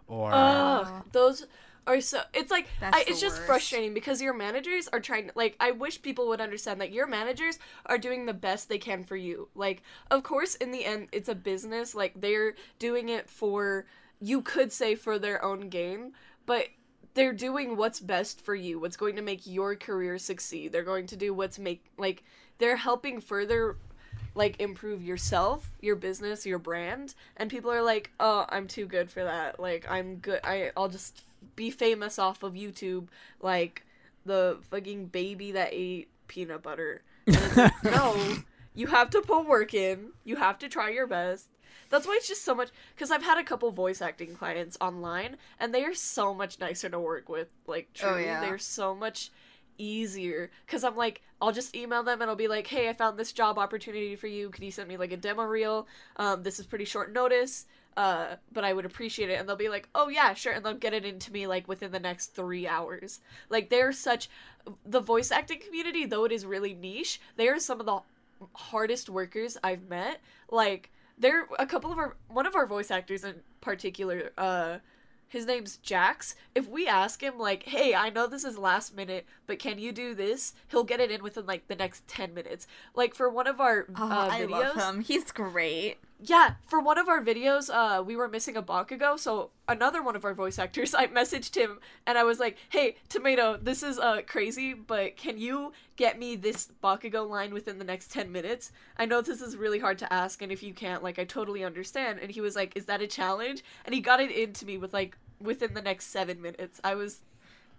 [0.08, 1.46] or Ugh, those
[1.88, 2.22] are so.
[2.34, 3.48] It's like I, it's just worst.
[3.48, 5.32] frustrating because your managers are trying.
[5.36, 9.04] Like I wish people would understand that your managers are doing the best they can
[9.04, 9.50] for you.
[9.56, 11.96] Like of course, in the end, it's a business.
[11.96, 13.86] Like they're doing it for
[14.20, 16.14] you could say for their own gain,
[16.46, 16.68] but
[17.16, 18.80] they're doing what's best for you.
[18.80, 20.72] What's going to make your career succeed.
[20.72, 22.24] They're going to do what's make like
[22.60, 23.78] they're helping further
[24.36, 29.10] like improve yourself, your business, your brand, and people are like, "Oh, I'm too good
[29.10, 29.60] for that.
[29.60, 30.42] Like I'm good.
[30.44, 31.24] I I'll just
[31.56, 33.08] be famous off of YouTube
[33.42, 33.86] like
[34.26, 38.36] the fucking baby that ate peanut butter." Like, no,
[38.76, 40.10] you have to put work in.
[40.26, 41.48] You have to try your best.
[41.96, 45.38] That's why it's just so much because I've had a couple voice acting clients online
[45.62, 47.48] and they are so much nicer to work with.
[47.68, 48.42] Like truly, yeah.
[48.42, 49.32] they're so much
[49.78, 53.18] easier because I'm like, I'll just email them and I'll be like, hey, I found
[53.18, 54.50] this job opportunity for you.
[54.50, 55.88] Could you send me like a demo reel?
[56.18, 57.66] Um, this is pretty short notice,
[57.96, 59.40] uh, but I would appreciate it.
[59.40, 61.94] And they'll be like, oh yeah, sure, and they'll get it into me like within
[61.94, 63.22] the next three hours.
[63.50, 64.30] Like they're such
[64.86, 67.22] the voice acting community, though it is really niche.
[67.38, 68.02] They are some of the
[68.54, 70.20] hardest workers I've met.
[70.52, 74.32] Like they're a couple of our one of our voice actors in particular.
[74.38, 74.78] Uh,
[75.28, 76.36] his name's Jax.
[76.54, 79.92] If we ask him like, "Hey, I know this is last minute, but can you
[79.92, 82.68] do this?" He'll get it in within like the next 10 minutes.
[82.94, 85.02] Like for one of our Oh, uh, I videos, love him.
[85.02, 85.98] He's great.
[86.22, 90.16] Yeah, for one of our videos, uh, we were missing a Bakugo, so another one
[90.16, 94.00] of our voice actors, I messaged him and I was like, "Hey, Tomato, this is
[94.00, 98.72] uh crazy, but can you get me this Bakugo line within the next ten minutes?
[98.98, 101.64] I know this is really hard to ask, and if you can't, like, I totally
[101.64, 104.78] understand." And he was like, "Is that a challenge?" And he got it into me
[104.78, 106.80] with like within the next seven minutes.
[106.84, 107.20] I was.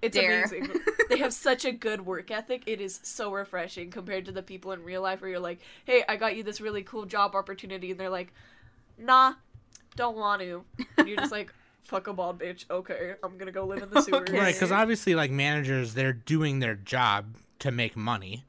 [0.03, 0.38] It's Dare.
[0.44, 0.68] amazing.
[1.09, 2.62] they have such a good work ethic.
[2.66, 6.05] It is so refreshing compared to the people in real life where you're like, "Hey,
[6.09, 8.32] I got you this really cool job opportunity," and they're like,
[8.99, 9.34] "Nah,
[9.97, 10.64] don't want to."
[10.99, 14.03] And you're just like, "Fuck a bald bitch." Okay, I'm gonna go live in the
[14.03, 14.28] sewers.
[14.28, 14.38] Okay.
[14.38, 18.44] Right, because obviously, like managers, they're doing their job to make money,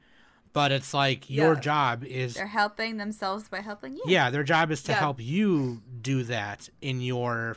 [0.52, 1.60] but it's like your Yeah.
[1.60, 4.02] job is They're helping themselves by helping you.
[4.06, 4.98] yeah, their job is to Yeah.
[4.98, 7.56] help you do that in your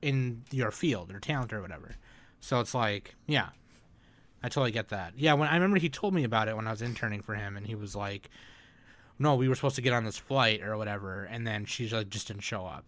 [0.00, 1.96] in your field or talent or whatever.
[2.40, 3.50] So it's like, yeah,
[4.42, 5.12] I totally get that.
[5.16, 7.56] Yeah, when I remember he told me about it when I was interning for him,
[7.56, 8.30] and he was like,
[9.18, 12.28] "No, we were supposed to get on this flight or whatever," and then like, just
[12.28, 12.84] didn't show up.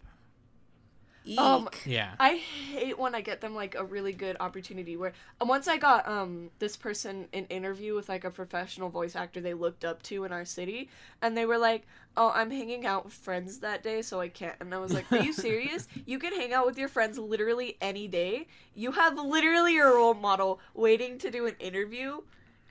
[1.25, 1.39] Eek.
[1.39, 5.49] Um, Yeah, I hate when I get them like a really good opportunity where and
[5.49, 9.53] once I got um this person an interview with like a professional voice actor they
[9.53, 10.89] looked up to in our city
[11.21, 14.55] and they were like, "Oh, I'm hanging out with friends that day, so I can't."
[14.59, 15.87] And I was like, "Are you serious?
[16.05, 18.47] you can hang out with your friends literally any day.
[18.75, 22.21] You have literally your role model waiting to do an interview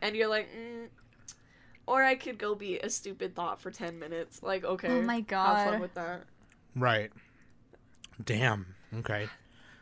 [0.01, 0.89] and you're like, mm,
[1.87, 4.43] or I could go be a stupid thought for 10 minutes.
[4.43, 4.89] Like, okay.
[4.89, 5.65] Oh my Have God.
[5.65, 6.25] fun with that.
[6.77, 7.11] right.
[8.23, 8.75] Damn.
[8.99, 9.29] Okay.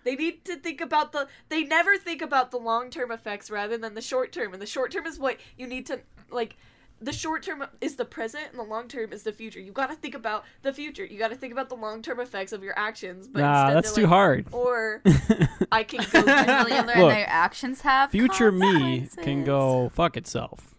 [0.05, 1.29] They need to think about the.
[1.49, 4.53] They never think about the long term effects rather than the short term.
[4.53, 6.01] And the short term is what you need to
[6.31, 6.57] like.
[7.03, 9.59] The short term is the present, and the long term is the future.
[9.61, 11.05] You got to think about the future.
[11.05, 13.27] You got to think about the long term effects of your actions.
[13.29, 14.47] But Nah, instead that's too like, hard.
[14.53, 15.03] Or
[15.73, 16.23] I can go.
[16.23, 20.75] Really learn Look, that your actions have Future me can go fuck itself.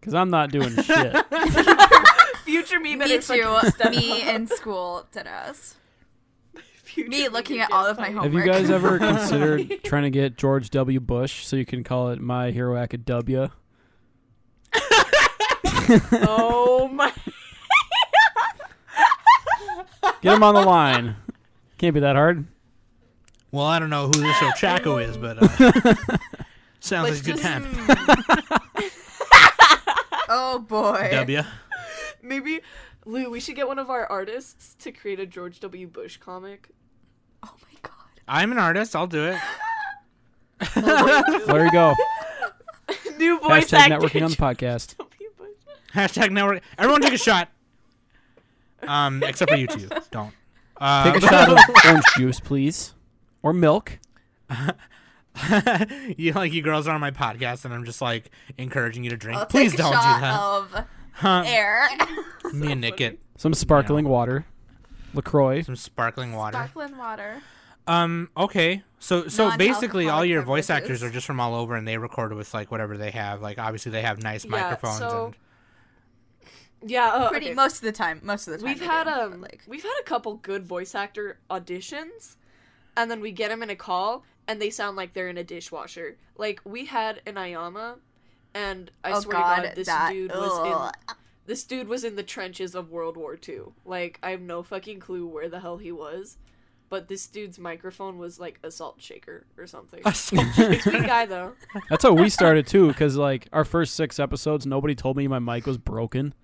[0.00, 1.16] Because I'm not doing shit.
[2.44, 3.70] future me better Me fucking too.
[3.70, 5.76] step me in school did us.
[6.96, 8.22] Future Me looking at all of my fired.
[8.22, 10.98] Have you guys ever considered trying to get George W.
[10.98, 13.52] Bush so you can call it My Hero Academia?
[16.12, 17.12] Oh my.
[20.20, 21.14] Get him on the line.
[21.78, 22.44] Can't be that hard.
[23.52, 25.46] Well, I don't know who this Chaco is, but uh,
[26.80, 27.66] sounds Let's like a good time.
[30.28, 31.10] Oh boy.
[31.12, 31.42] W.
[32.20, 32.60] maybe
[33.04, 35.86] Lou, we should get one of our artists to create a George W.
[35.86, 36.70] Bush comic.
[37.52, 37.92] Oh my god.
[38.28, 38.94] I'm an artist.
[38.96, 39.38] I'll do it.
[40.74, 41.94] There you go.
[43.18, 44.06] New voice Hashtag actor.
[44.08, 44.94] networking on the podcast.
[45.94, 46.62] Hashtag network.
[46.78, 47.48] Everyone take a shot.
[48.82, 49.88] Um, except for you two.
[50.10, 50.32] Don't.
[50.78, 52.94] Uh, Take a shot of orange juice, please,
[53.42, 53.98] or milk.
[56.16, 59.16] you like you girls are on my podcast, and I'm just like encouraging you to
[59.16, 59.38] drink.
[59.38, 60.38] I'll Please take a don't do shot that.
[60.80, 61.42] of Huh.
[61.46, 61.88] air.
[62.52, 64.44] Me and Nick get Some sparkling water,
[65.16, 65.62] Lacroix.
[65.62, 66.56] some sparkling water.
[66.56, 67.42] Sparkling water.
[67.88, 68.30] Um.
[68.36, 68.82] Okay.
[68.98, 70.90] So so basically, all your voice beverages.
[71.00, 73.42] actors are just from all over, and they record with like whatever they have.
[73.42, 74.98] Like obviously, they have nice Yeah, microphones.
[74.98, 75.26] so-
[76.82, 77.54] and Yeah, uh, Pretty okay.
[77.54, 78.20] most of the time.
[78.22, 78.66] Most of the time.
[78.66, 82.36] We've had do, um, like we've had a couple good voice actor auditions,
[82.96, 85.44] and then we get them in a call, and they sound like they're in a
[85.44, 86.16] dishwasher.
[86.36, 87.98] Like we had an Ayama,
[88.54, 91.16] and I oh swear god, to God, this that dude was in ugh.
[91.46, 93.60] This dude was in the trenches of World War II.
[93.84, 96.36] Like I have no fucking clue where the hell he was,
[96.88, 100.00] but this dude's microphone was like a salt shaker or something.
[100.12, 100.42] Sweet
[101.06, 101.52] guy though.
[101.90, 105.38] That's how we started too, because like our first six episodes, nobody told me my
[105.38, 106.34] mic was broken.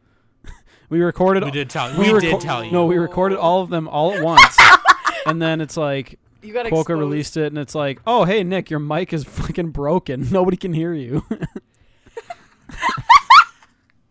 [0.88, 1.44] we recorded.
[1.44, 1.90] we did tell.
[1.98, 2.70] we We, reco- did tell you.
[2.72, 4.56] No, we recorded all of them all at once,
[5.26, 6.88] and then it's like You got Quokka exposed.
[6.90, 10.28] released it, and it's like, oh hey Nick, your mic is fucking broken.
[10.30, 11.24] Nobody can hear you.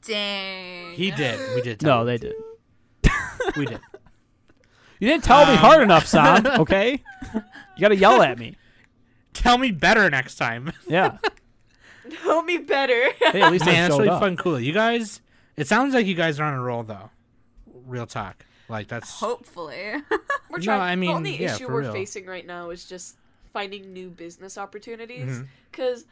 [0.04, 0.94] Dang.
[0.94, 1.56] He did.
[1.56, 1.80] We did.
[1.80, 2.18] Tell no, you.
[2.18, 2.36] they did.
[3.58, 3.80] We did.
[5.00, 6.46] You didn't tell me Um, hard enough, Sam.
[6.62, 8.56] Okay, you gotta yell at me.
[9.34, 10.72] Tell me better next time.
[10.88, 11.18] Yeah.
[12.24, 13.10] Tell me better.
[13.32, 14.20] Hey, at least I Man, that's really up.
[14.22, 14.36] fun.
[14.36, 14.60] Cool.
[14.60, 15.22] You guys.
[15.56, 17.10] It sounds like you guys are on a roll though.
[17.86, 18.46] Real talk.
[18.70, 19.10] Like that's.
[19.20, 19.76] Hopefully.
[20.50, 20.60] We're trying.
[20.60, 20.82] No, trying.
[20.82, 21.94] I mean, the only yeah, issue we're real.
[21.94, 23.18] facing right now is just
[23.54, 25.42] finding new business opportunities.
[25.72, 26.06] Because,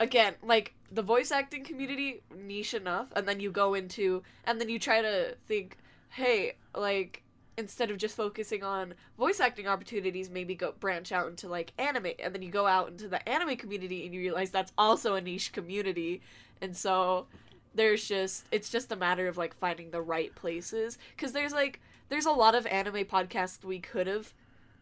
[0.00, 4.68] again, like the voice acting community niche enough, and then you go into, and then
[4.68, 5.76] you try to think,
[6.10, 7.22] hey, like
[7.56, 12.12] instead of just focusing on voice acting opportunities, maybe go branch out into like anime,
[12.18, 15.20] and then you go out into the anime community, and you realize that's also a
[15.20, 16.20] niche community,
[16.60, 17.26] and so
[17.74, 20.98] there's just it's just a matter of like finding the right places.
[21.16, 24.32] Because there's like there's a lot of anime podcasts we could have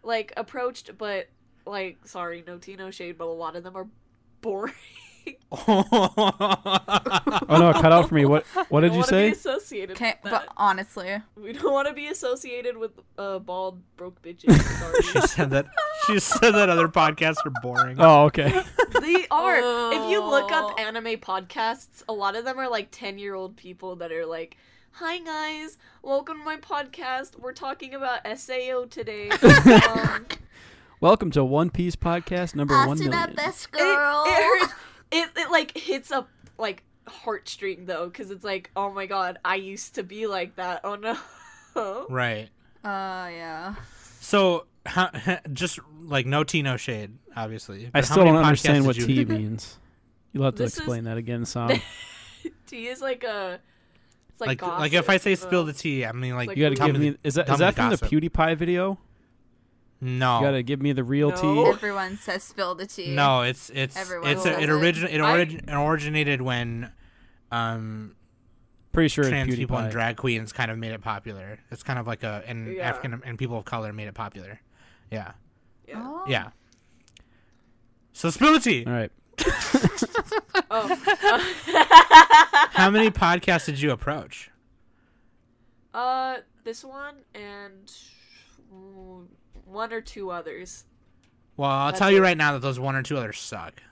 [0.02, 1.28] like approached but
[1.66, 3.88] like sorry no Tino shade but a lot of them are
[4.40, 4.74] boring
[7.48, 8.24] Oh no, cut out for me.
[8.24, 9.28] What What did you say?
[9.28, 13.80] be associated Okay, with but honestly, we don't want to be associated with uh, bald
[13.96, 14.54] broke bitches
[15.02, 15.66] she sorry said that.
[16.06, 17.96] She said that other podcasts are boring.
[18.00, 18.62] Oh, okay.
[19.00, 20.74] they are if you look up Oh.
[20.82, 24.56] anime podcasts a lot of them are like 10 year old people that are like
[24.92, 29.28] hi guys welcome to my podcast we're talking about sao today
[29.90, 30.26] um,
[31.00, 33.34] Welcome to One Piece podcast number one million.
[33.34, 34.72] best It, it hurts.
[35.16, 36.26] It, it like hits a
[36.58, 40.80] like heartstring though, because it's like, oh my god, I used to be like that.
[40.84, 41.16] Oh no.
[42.08, 42.48] Right.
[42.82, 43.74] Uh, yeah.
[44.20, 45.10] So, how,
[45.52, 47.86] just like no tea, no shade, obviously.
[47.86, 49.78] I But how still don't understand did what you- tea means.
[50.32, 51.80] You'll have to This is- explain that again, Sam.
[52.66, 53.60] Tea is like a.
[54.30, 56.64] It's like Like, like if I say spill the tea, I mean like like You
[56.64, 57.16] gotta give me me.
[57.24, 58.28] Is that tell is me that the from the.
[58.30, 58.98] PewDiePie video?
[60.00, 60.38] No.
[60.40, 61.36] You gotta give me the real No.
[61.36, 61.70] tea.
[61.70, 63.14] Everyone says spill the tea.
[63.14, 64.70] No, it's it's Everyone it's a, it it.
[64.70, 66.92] origin it, I- origin it originated when
[67.50, 68.14] um
[68.92, 71.58] Pretty sure it's trans people and drag queens kind of made it popular.
[71.70, 72.88] It's kind of like a and Yeah.
[72.88, 74.60] African and people of color made it popular.
[75.10, 75.32] Yeah.
[75.86, 76.02] Yeah.
[76.02, 76.24] Oh.
[76.26, 76.48] Yeah.
[78.14, 78.84] So spill the tea.
[78.86, 79.12] All right.
[80.70, 80.88] Oh.
[82.72, 84.50] How many podcasts did you approach?
[85.94, 87.92] uh, this one and
[88.74, 89.26] mm,
[89.66, 90.84] one or two others.
[91.56, 92.22] Well, I'll That's tell you it.
[92.22, 93.82] right now that those one or two others suck.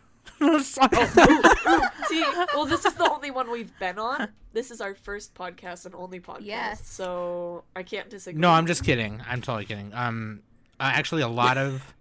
[0.41, 4.29] See, well, this is the only one we've been on.
[4.53, 6.39] This is our first podcast and only podcast.
[6.43, 6.87] Yes.
[6.87, 8.41] So I can't disagree.
[8.41, 9.23] No, I'm just kidding.
[9.29, 9.93] I'm totally kidding.
[9.95, 10.41] Um,
[10.79, 11.95] uh, actually, a lot of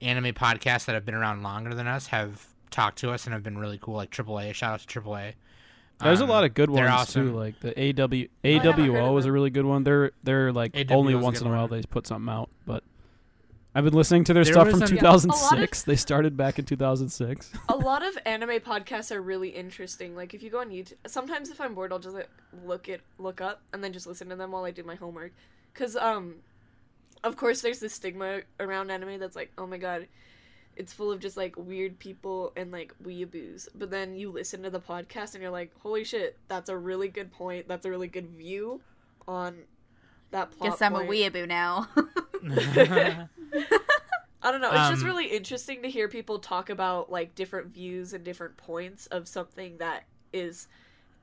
[0.00, 3.42] anime podcasts that have been around longer than us have talked to us and have
[3.42, 3.94] been really cool.
[3.96, 4.54] Like AAA.
[4.54, 5.34] Shout out to AAA.
[6.02, 7.28] There's a Um, lot of good they're ones awesome.
[7.30, 7.36] too.
[7.36, 9.84] Like the AW haven't AWO of is a really good one.
[9.84, 11.80] They're they're like AWO only once in a while one.
[11.80, 12.82] they put something out, but
[13.74, 15.82] I've been listening to their There stuff from an- 2006.
[15.84, 17.52] They started back in 2006.
[17.68, 20.16] a lot of anime podcasts are really interesting.
[20.16, 22.28] Like if you go on YouTube, sometimes if I'm bored, I'll just like,
[22.64, 25.32] look it look up and then just listen to them while I do my homework.
[25.74, 26.36] Cause um,
[27.22, 30.08] of course, there's this stigma around anime that's like, oh my god,
[30.76, 33.68] it's full of just like weird people and like weeaboos.
[33.74, 37.08] But then you listen to the podcast and you're like, holy shit, that's a really
[37.08, 37.68] good point.
[37.68, 38.80] That's a really good view
[39.28, 39.58] on
[40.30, 40.70] that plot.
[40.70, 41.10] Guess I'm a point.
[41.10, 41.88] weeaboo now.
[44.42, 44.70] I don't know.
[44.70, 48.56] It's just Um, really interesting to hear people talk about like different views and different
[48.56, 50.68] points of something that is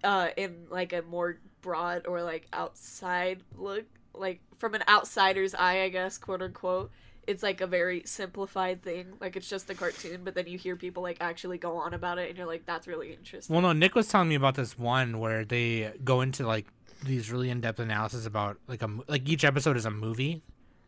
[0.03, 5.81] uh in like a more broad or like outside look like from an outsider's eye
[5.81, 6.91] i guess quote unquote
[7.25, 10.75] it's like a very simplified thing like it's just a cartoon but then you hear
[10.75, 13.73] people like actually go on about it and you're like that's really interesting Well, no,
[13.73, 16.67] Nick was telling me about this one where they go into like
[17.03, 20.41] these really in-depth analysis about like a like each episode is a movie,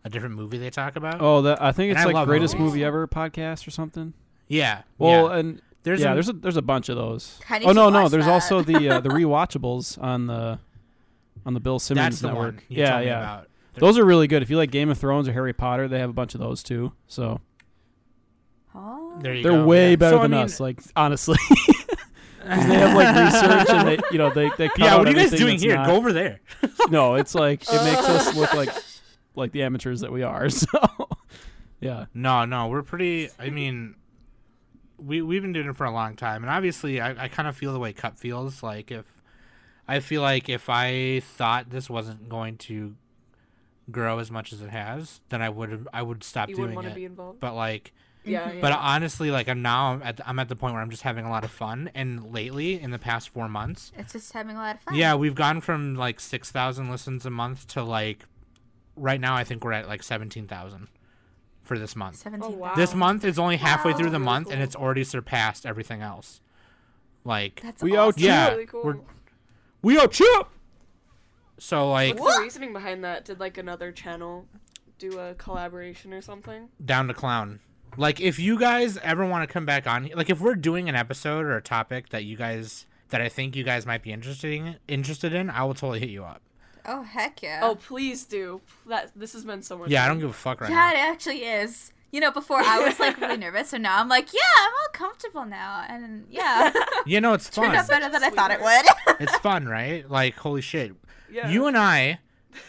[0.03, 1.22] a different movie they talk about.
[1.22, 2.74] Oh, that I think it's I like greatest movies.
[2.74, 4.14] movie ever podcast or something.
[4.47, 4.84] yeah.
[4.97, 5.38] Well, yeah.
[5.39, 7.39] and there's yeah, a, there's a there's a bunch of those.
[7.64, 8.32] Oh no, no, there's that.
[8.32, 10.60] also the uh, the rewatchables on the
[11.45, 12.55] on the Bill Simmons that's the network.
[12.55, 12.64] one.
[12.68, 13.20] You yeah, told me yeah.
[13.20, 13.47] About.
[13.76, 14.41] Those are really good.
[14.43, 16.64] If you like Game of Thrones or Harry Potter, they have a bunch of those
[16.64, 16.91] too.
[17.07, 17.39] So
[18.76, 19.18] Oh.
[19.22, 19.66] There you they're go.
[19.66, 19.95] way yeah.
[19.95, 20.60] better So, I than mean- us.
[20.60, 21.38] Like honestly,
[22.42, 25.08] 'Cause they have like research and they you know they they cut Yeah, out what
[25.08, 25.76] are you guys doing here?
[25.76, 26.40] not- Go over there.
[26.90, 28.70] No, it's like it makes us look like
[29.36, 30.50] like the amateurs that we are.
[30.60, 30.68] So
[31.82, 33.30] yeah, No, no, we're pretty.
[33.40, 33.96] I mean,
[34.98, 37.56] we we've been doing it for a long time, and obviously, I, I kind of
[37.56, 38.62] feel the way Cup feels.
[38.64, 39.06] Like if
[39.88, 42.96] I feel like if I thought this wasn't going to
[43.92, 46.76] grow as much as it has, then I would I would stop you doing wouldn't
[46.76, 46.90] want it.
[46.92, 48.55] to be involved But like, yeah, mm-hmm.
[48.55, 48.61] yeah.
[48.61, 51.03] but honestly, like I'm now I'm at the, I'm at the point where I'm just
[51.03, 54.55] having a lot of fun, and lately in the past four months, It's just having
[54.55, 54.95] a lot of fun.
[54.95, 58.26] yeah, we've gone from like six thousand listens a month to like
[58.95, 60.88] right now I think we're at like seventeen thousand
[61.63, 62.15] for this month.
[62.20, 62.53] Oh, seventeen.
[62.53, 62.76] Oh, wow.
[62.76, 64.26] This month is only halfway through the Wow.
[64.26, 66.41] month, Really and it's already surpassed everything else.
[67.24, 68.07] Like That's We awesome.
[68.09, 68.84] out- Yeah, really cool.
[68.84, 68.99] we're-
[69.82, 70.47] we are chip.
[71.57, 73.26] So like What's the reasoning behind that?
[73.26, 74.45] Did like another channel
[74.97, 76.70] do a collaboration or something?
[76.84, 77.59] down to clown.
[78.00, 80.95] Like if you guys ever want to come back on, like if we're doing an
[80.95, 84.54] episode or a topic that you guys that I think you guys might be interested
[84.54, 86.41] in, interested in, I will totally hit you up.
[86.86, 87.60] Oh heck yeah.
[87.62, 88.62] Oh, please do.
[88.88, 89.89] That this has been so much.
[89.89, 90.91] Yeah, I don't give a fuck right yeah, now.
[90.91, 91.91] it actually is.
[92.12, 94.89] You know, before I was like really nervous, and now I'm like, yeah, I'm all
[94.93, 96.72] comfortable now, and yeah,
[97.06, 97.76] You know, it's turned fun.
[97.76, 99.18] out better than I thought it would.
[99.20, 100.10] it's fun, right?
[100.10, 100.93] Like holy shit.
[101.30, 101.50] Yeah.
[101.50, 102.20] You and I,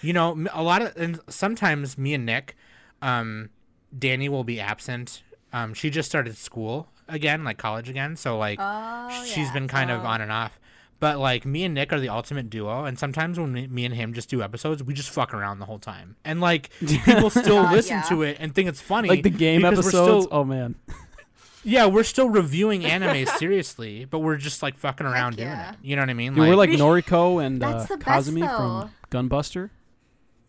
[0.03, 2.57] you know, a lot of and sometimes me and Nick,
[3.01, 3.51] um,
[3.97, 5.23] Danny will be absent.
[5.53, 9.53] Um, she just started school again, like college again, so like Oh, she's yeah.
[9.53, 10.07] been kind of Oh.
[10.07, 10.59] on and off.
[11.01, 13.95] But like me and Nick are the ultimate duo, and sometimes when me, me and
[13.95, 17.63] him just do episodes, we just fuck around the whole time, and like people still
[17.63, 18.03] God, listen yeah.
[18.03, 20.27] to it and think it's funny, like the game because episodes.
[20.27, 20.75] still- oh man,
[21.65, 25.71] yeah, we're still reviewing anime seriously, but we're just like fucking around doing yeah.
[25.73, 25.77] it.
[25.83, 26.35] You know what I mean?
[26.35, 29.71] Dude, we're like Noriko and uh, That's the best, Kazumi from Gunbuster.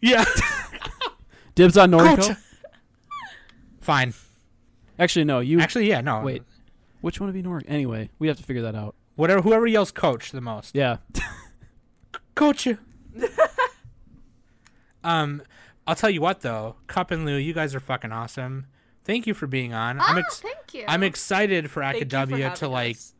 [0.01, 0.25] yeah,
[1.55, 2.27] Dibs on Noriko.
[2.27, 2.37] Coach.
[3.82, 4.13] Fine.
[4.97, 5.39] Actually, no.
[5.39, 6.21] You Actually, yeah, no.
[6.21, 6.43] wait.
[7.01, 7.65] Which one would be Noriko?
[7.67, 8.95] Anyway, we have to figure that out.
[9.15, 10.75] Whatever, whoever yells "coach" the most.
[10.75, 10.97] Yeah.
[12.36, 12.77] Coach you.
[15.03, 15.41] um,
[15.86, 18.67] I'll tell you what though, Cup and Lou, you guys are fucking awesome.
[19.03, 19.99] Thank you for being on.
[19.99, 20.86] I'm oh, ex- thank you.
[20.88, 23.13] I'm excited for Thank Academia to like us.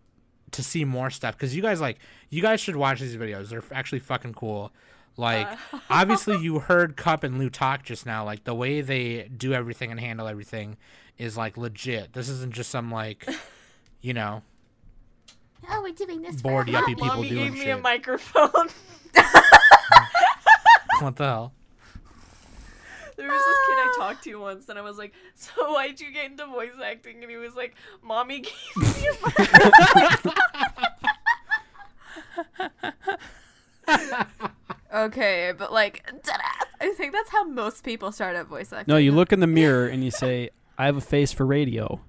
[0.52, 1.98] to see more stuff because you guys like
[2.30, 3.50] you guys should watch these videos.
[3.50, 4.72] They're actually fucking cool.
[5.18, 5.80] Like Uh.
[5.90, 8.24] obviously you heard Cup and Lou talk just now.
[8.24, 10.78] Like the way they do everything and handle everything
[11.18, 12.14] is like legit.
[12.14, 13.28] This isn't just some like
[14.02, 14.42] you know
[15.70, 17.82] oh, we're doing this Bored for yuppie people Mommy doing gave me a shit.
[17.82, 18.68] microphone.
[21.02, 21.54] what the hell.
[23.18, 26.12] There was this kid I talked to once, and I was like, "So why'd you
[26.12, 30.34] get into voice acting?" And he was like, "Mommy gave me a microphone."
[34.94, 36.10] Okay, but like.
[36.82, 38.92] I think that's how most people start at voice acting.
[38.92, 42.02] No, you look in the mirror and you say, "I have a face for radio."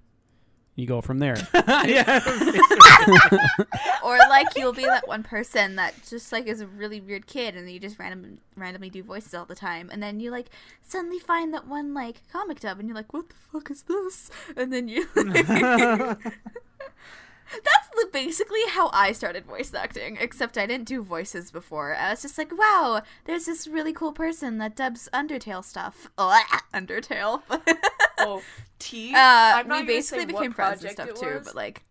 [0.74, 1.36] You go from there.
[1.54, 2.20] yeah.
[4.04, 7.56] or like you'll be that one person that just like is a really weird kid
[7.56, 10.48] and you just random randomly do voices all the time and then you like
[10.80, 14.30] suddenly find that one like comic dub and you're like what the fuck is this
[14.56, 15.06] and then you
[17.52, 21.94] that's basically how i started voice acting except i didn't do voices before.
[21.94, 26.10] I was just like wow there's this really cool person that dubs undertale stuff.
[26.18, 26.38] Oh,
[26.74, 27.42] undertale.
[28.24, 28.40] Oh,
[28.78, 29.12] T.
[29.16, 31.82] uh, we basically became friends and stuff too but like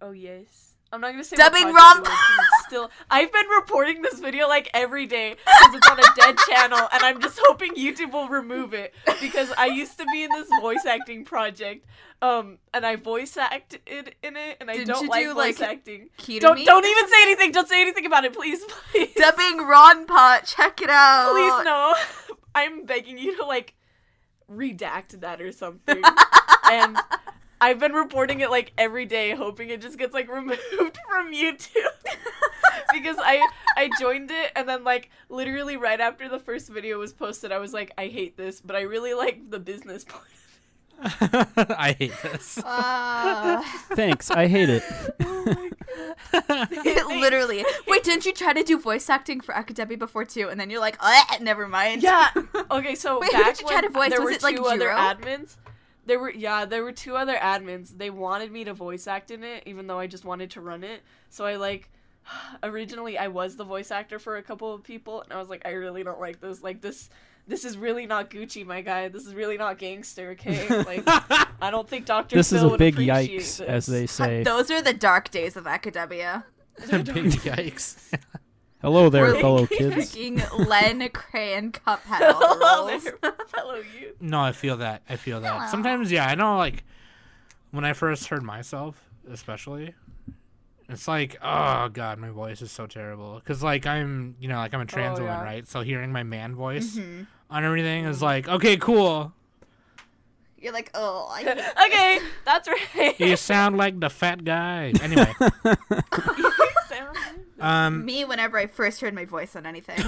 [0.00, 0.74] Oh yes.
[0.92, 2.04] I'm not gonna say Dubbing what
[2.72, 2.92] project romp!
[2.92, 5.90] it was 'cause it's Still, I've been reporting this video like every day because it's
[5.90, 9.98] on a dead channel, and I'm just hoping YouTube will remove it because I used
[9.98, 11.84] to be in this voice acting project,
[12.22, 15.68] um, and I voice acted in it, and I Did don't like do, voice like,
[15.68, 16.08] acting.
[16.40, 17.52] Don't don't even say anything.
[17.52, 19.12] Don't say anything about it, please, please.
[19.16, 20.44] dubbing Ron Pot.
[20.46, 21.32] Check it out.
[21.32, 21.94] Please no.
[22.54, 23.74] I'm begging you to like
[24.50, 26.02] redact that or something.
[26.70, 26.98] and
[27.60, 30.58] I've been reporting it like every day, hoping it just gets like removed
[31.08, 31.68] from YouTube.
[32.92, 33.46] Because I
[33.76, 37.58] I joined it and then like literally right after the first video was posted, I
[37.58, 40.24] was like, I hate this, but I really like the business part.
[41.04, 42.58] I hate this.
[42.58, 43.62] Uh,
[43.94, 44.30] Thanks.
[44.30, 44.82] I hate it.
[45.20, 45.70] Oh my
[46.48, 46.68] god.
[47.08, 47.64] Literally.
[47.88, 50.48] Wait, didn't you try to do voice acting for Academy before too?
[50.48, 50.96] And then you're like,
[51.40, 52.02] never mind.
[52.02, 52.28] Yeah.
[52.70, 54.10] Okay, so Wait, who did back you try when to voice?
[54.10, 54.94] there Was were it, like, two other Jiro?
[54.94, 55.56] admins.
[56.06, 57.96] There were yeah, there were two other admins.
[57.98, 60.84] They wanted me to voice act in it, even though I just wanted to run
[60.84, 61.02] it.
[61.30, 61.90] So I like
[62.62, 65.62] originally I was the voice actor for a couple of people, and I was like,
[65.64, 66.62] I really don't like this.
[66.62, 67.10] Like this,
[67.46, 69.08] this is really not Gucci, my guy.
[69.08, 70.30] This is really not gangster.
[70.30, 72.36] Okay, like I don't think Doctor.
[72.36, 73.60] This is a would big yikes, this.
[73.60, 74.42] as they say.
[74.42, 76.44] Those are the dark days of Academia.
[76.90, 77.04] Big
[77.42, 77.96] yikes.
[78.80, 79.94] Hello there, We're fellow kids.
[79.94, 83.04] freaking Len, Cray, and Cup had Hello roles.
[83.04, 84.16] there, fellow youth.
[84.20, 85.02] No, I feel that.
[85.08, 85.52] I feel that.
[85.52, 85.66] Hello.
[85.70, 86.56] Sometimes, yeah, I know.
[86.56, 86.82] Like
[87.70, 89.94] when I first heard myself, especially,
[90.92, 93.36] it's like, oh god, my voice is so terrible.
[93.36, 95.44] Because like I'm, you know, like I'm a trans Oh, woman, yeah.
[95.44, 95.66] right?
[95.68, 97.22] So hearing my man voice Mm-hmm.
[97.50, 99.32] on everything is like, okay, cool.
[100.58, 103.18] You're like, oh, I hate Okay, that's right.
[103.18, 104.92] You sound like the fat guy.
[105.02, 105.32] Anyway,
[107.60, 109.98] um, me whenever I first heard my voice on anything.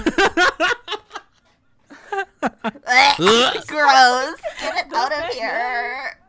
[3.67, 4.39] Gross.
[4.61, 6.19] Get it out of here.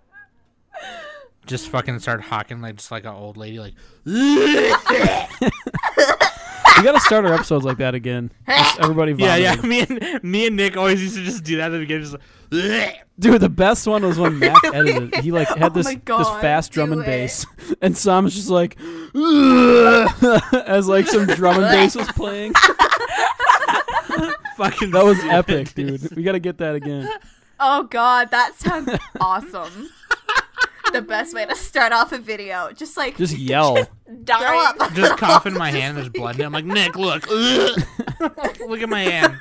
[1.46, 3.74] Just fucking start hawking like just like an old lady, like.
[6.78, 8.30] We gotta start our episodes like that again.
[8.46, 9.64] Just everybody Yeah, vomiting.
[9.64, 9.66] yeah.
[9.66, 9.80] Me
[10.12, 12.16] and me and Nick always used to just do that at the beginning, just
[12.50, 13.02] like.
[13.18, 15.14] Dude, the best one was when Mac edited.
[15.16, 17.06] He like had Oh this my this fast drum and it.
[17.06, 17.46] bass,
[17.82, 18.76] and Sam's just like
[20.68, 22.52] as like some drum and bass was playing.
[24.58, 24.90] fucking.
[24.90, 26.14] That was epic, dude.
[26.14, 27.08] We gotta get that again.
[27.58, 29.88] Oh god, that sounds awesome.
[30.92, 32.70] The best way to start off a video.
[32.72, 33.76] Just like Just yell.
[34.04, 34.92] throw up.
[34.94, 36.46] just cough in my hand and there's blood in it.
[36.46, 37.28] I'm like, Nick, look.
[37.30, 39.38] look at my hand.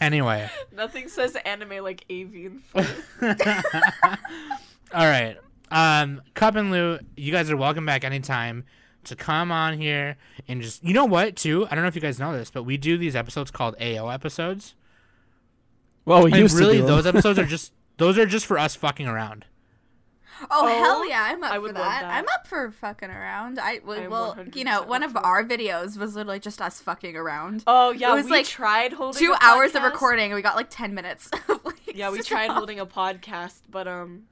[0.00, 0.48] Anyway.
[0.72, 2.84] Nothing says anime like avian flu.
[3.22, 5.36] All right.
[5.70, 8.64] Um, Cup and Lou, you guys are welcome back anytime
[9.04, 10.16] to come on here
[10.48, 11.66] and just you know what too?
[11.70, 14.08] I don't know if you guys know this, but we do these episodes called AO
[14.08, 14.74] episodes.
[16.04, 18.58] Well, we And used really to do those episodes are just those are just for
[18.58, 19.44] us fucking around.
[20.42, 21.74] Oh, Oh, hell yeah, I'm up I for that.
[21.74, 22.04] that.
[22.04, 23.58] I'm up for fucking around.
[23.58, 27.14] I well, I well you know, one of our videos was literally just us fucking
[27.14, 27.62] around.
[27.66, 30.56] Oh yeah, It was we like tried holding Two a hours of recording, we got
[30.56, 31.28] like ten minutes.
[31.48, 32.28] of, like, Yeah, we stuff.
[32.28, 34.22] tried holding a podcast, but um,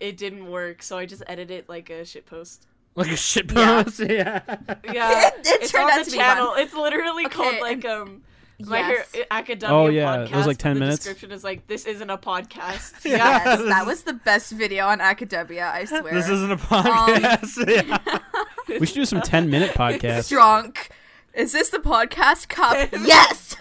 [0.00, 0.82] it didn't work.
[0.82, 2.66] So I just edited it like a shit post.
[2.94, 4.00] Like a shit post.
[4.00, 4.42] Yeah.
[4.84, 6.46] Yeah, It- it it's turned on out the to be channel.
[6.52, 6.60] fun.
[6.60, 8.22] It's literally Okay, called like um.
[8.58, 9.12] My Yes.
[9.14, 10.30] hair, academia Oh, yeah, podcast.
[10.32, 10.98] it was like 10 and the minutes.
[11.04, 12.94] description is like this isn't a podcast.
[13.04, 15.68] Yes, that was the best video on Academia.
[15.70, 16.14] I swear.
[16.14, 17.68] This isn't a um, podcast.
[18.68, 18.78] yeah.
[18.80, 20.28] We should do some ten minute podcasts.
[20.30, 20.88] drunk.
[21.34, 22.88] Is this the podcast cup?
[22.92, 23.56] yes.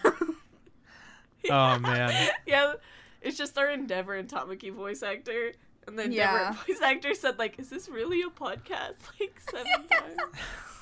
[1.50, 2.30] Oh man.
[2.48, 2.74] yeah,
[3.22, 5.52] it's just our Endeavor and Tamaki voice actor.
[5.88, 6.48] And then Yeah.
[6.48, 9.88] Endeavor voice actor said like, "Is this really a podcast?" Like seven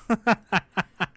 [0.08, 1.08] times.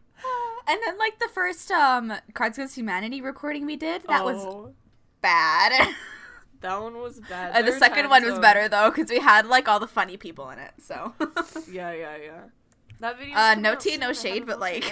[0.67, 4.73] And then like the first um Cards Against Humanity recording we did, that was Oh,
[5.21, 5.71] bad.
[6.61, 7.51] that one was bad.
[7.55, 10.17] Uh, the There second one was better though because we had like all the funny
[10.17, 10.71] people in it.
[10.79, 11.13] So
[11.71, 12.41] Yeah, yeah, yeah.
[12.99, 13.35] That video.
[13.35, 14.83] uh, no tea, no shade, but like,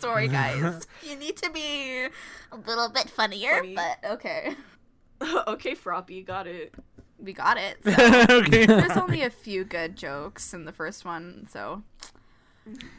[0.00, 2.06] sorry guys, you need to be
[2.50, 3.58] a little bit funnier.
[3.60, 3.76] Funny.
[3.76, 4.56] But okay,
[5.46, 6.74] okay, Froppy, got it.
[7.20, 7.78] we got it.
[7.84, 8.24] So.
[8.42, 8.66] okay.
[8.66, 11.84] There's only a few good jokes in the first one, so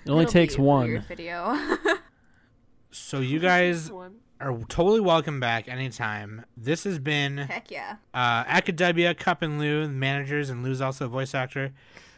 [0.05, 0.88] It only it'll takes be a one.
[0.88, 1.57] weird video.
[2.91, 3.91] So you guys
[4.41, 6.43] are totally welcome back anytime.
[6.57, 7.97] This has been Heck yeah.
[8.15, 11.72] uh, Academia, Cup and Lou, the managers, and Lou's also a voice actor.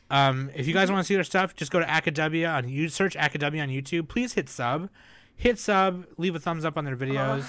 [0.10, 2.88] Um, if you guys want to see their stuff, just go to Academia on you
[2.88, 4.08] search Academia on YouTube.
[4.08, 4.90] Please hit sub,
[5.36, 7.46] hit sub, leave a thumbs up on their videos,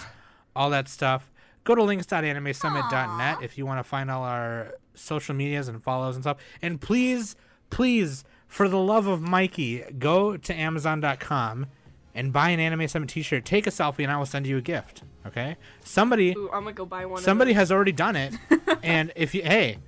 [0.56, 1.30] all that stuff.
[1.64, 6.24] Go to links.animesummit.net if you want to find all our social medias and follows and
[6.24, 6.38] stuff.
[6.60, 7.36] And please,
[7.70, 11.66] please, for the love of Mikey, go to Amazon.com
[12.14, 13.46] and buy an Anime Summit T-shirt.
[13.46, 15.02] Take a selfie, and I will send you a gift.
[15.26, 15.56] Okay?
[15.82, 17.22] Somebody Ooh, I'm gonna go buy one.
[17.22, 17.60] somebody those.
[17.60, 18.34] has already done it
[18.82, 19.78] and if you hey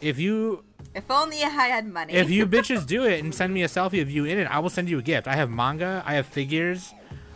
[0.00, 0.62] if you
[0.94, 2.12] If only I had money.
[2.12, 4.58] if you bitches do it and send me a selfie of you in it i
[4.60, 6.92] will send you a gift i have manga i have figures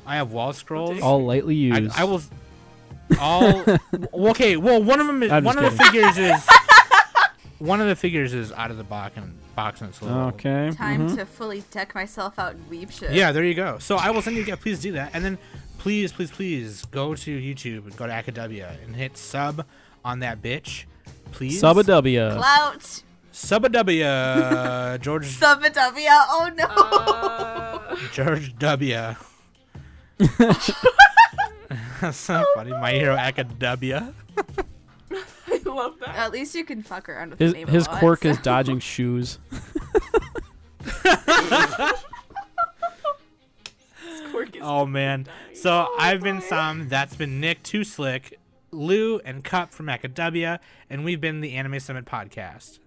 [0.07, 1.99] i have wall scrolls All lightly used.
[1.99, 2.21] I will
[3.19, 3.65] all
[4.29, 6.49] okay well one of them is I'm one of just the figures is
[7.59, 10.71] one of the figures is out of the box and box and it's little Okay.
[10.77, 11.17] Time mhm.
[11.17, 13.13] to fully deck myself out in weep shit.
[13.13, 15.25] yeah there you go so i will send you a gift please do that and
[15.25, 15.39] then
[15.79, 19.65] please please please go to youtube and go to academia and hit sub
[20.05, 20.85] on that bitch
[21.33, 22.31] please Sub a W.
[22.31, 23.03] Clout.
[23.33, 26.07] Sub a W, George Sub a W.
[26.11, 26.65] Oh no.
[26.67, 29.15] Uh, George W.
[32.01, 32.73] That's so funny.
[32.73, 34.13] My Hero Academia.
[35.67, 36.17] I love that.
[36.17, 38.31] At least you can fuck around with his, his lot, quirk so.
[38.31, 39.39] is dodging shoes.
[44.61, 45.27] oh man.
[45.55, 46.89] So oh, I've been some.
[46.89, 48.39] that's been Nick Too Slick,
[48.71, 52.79] Lou and Cup from Academia, and we've been the Anime Summit podcast.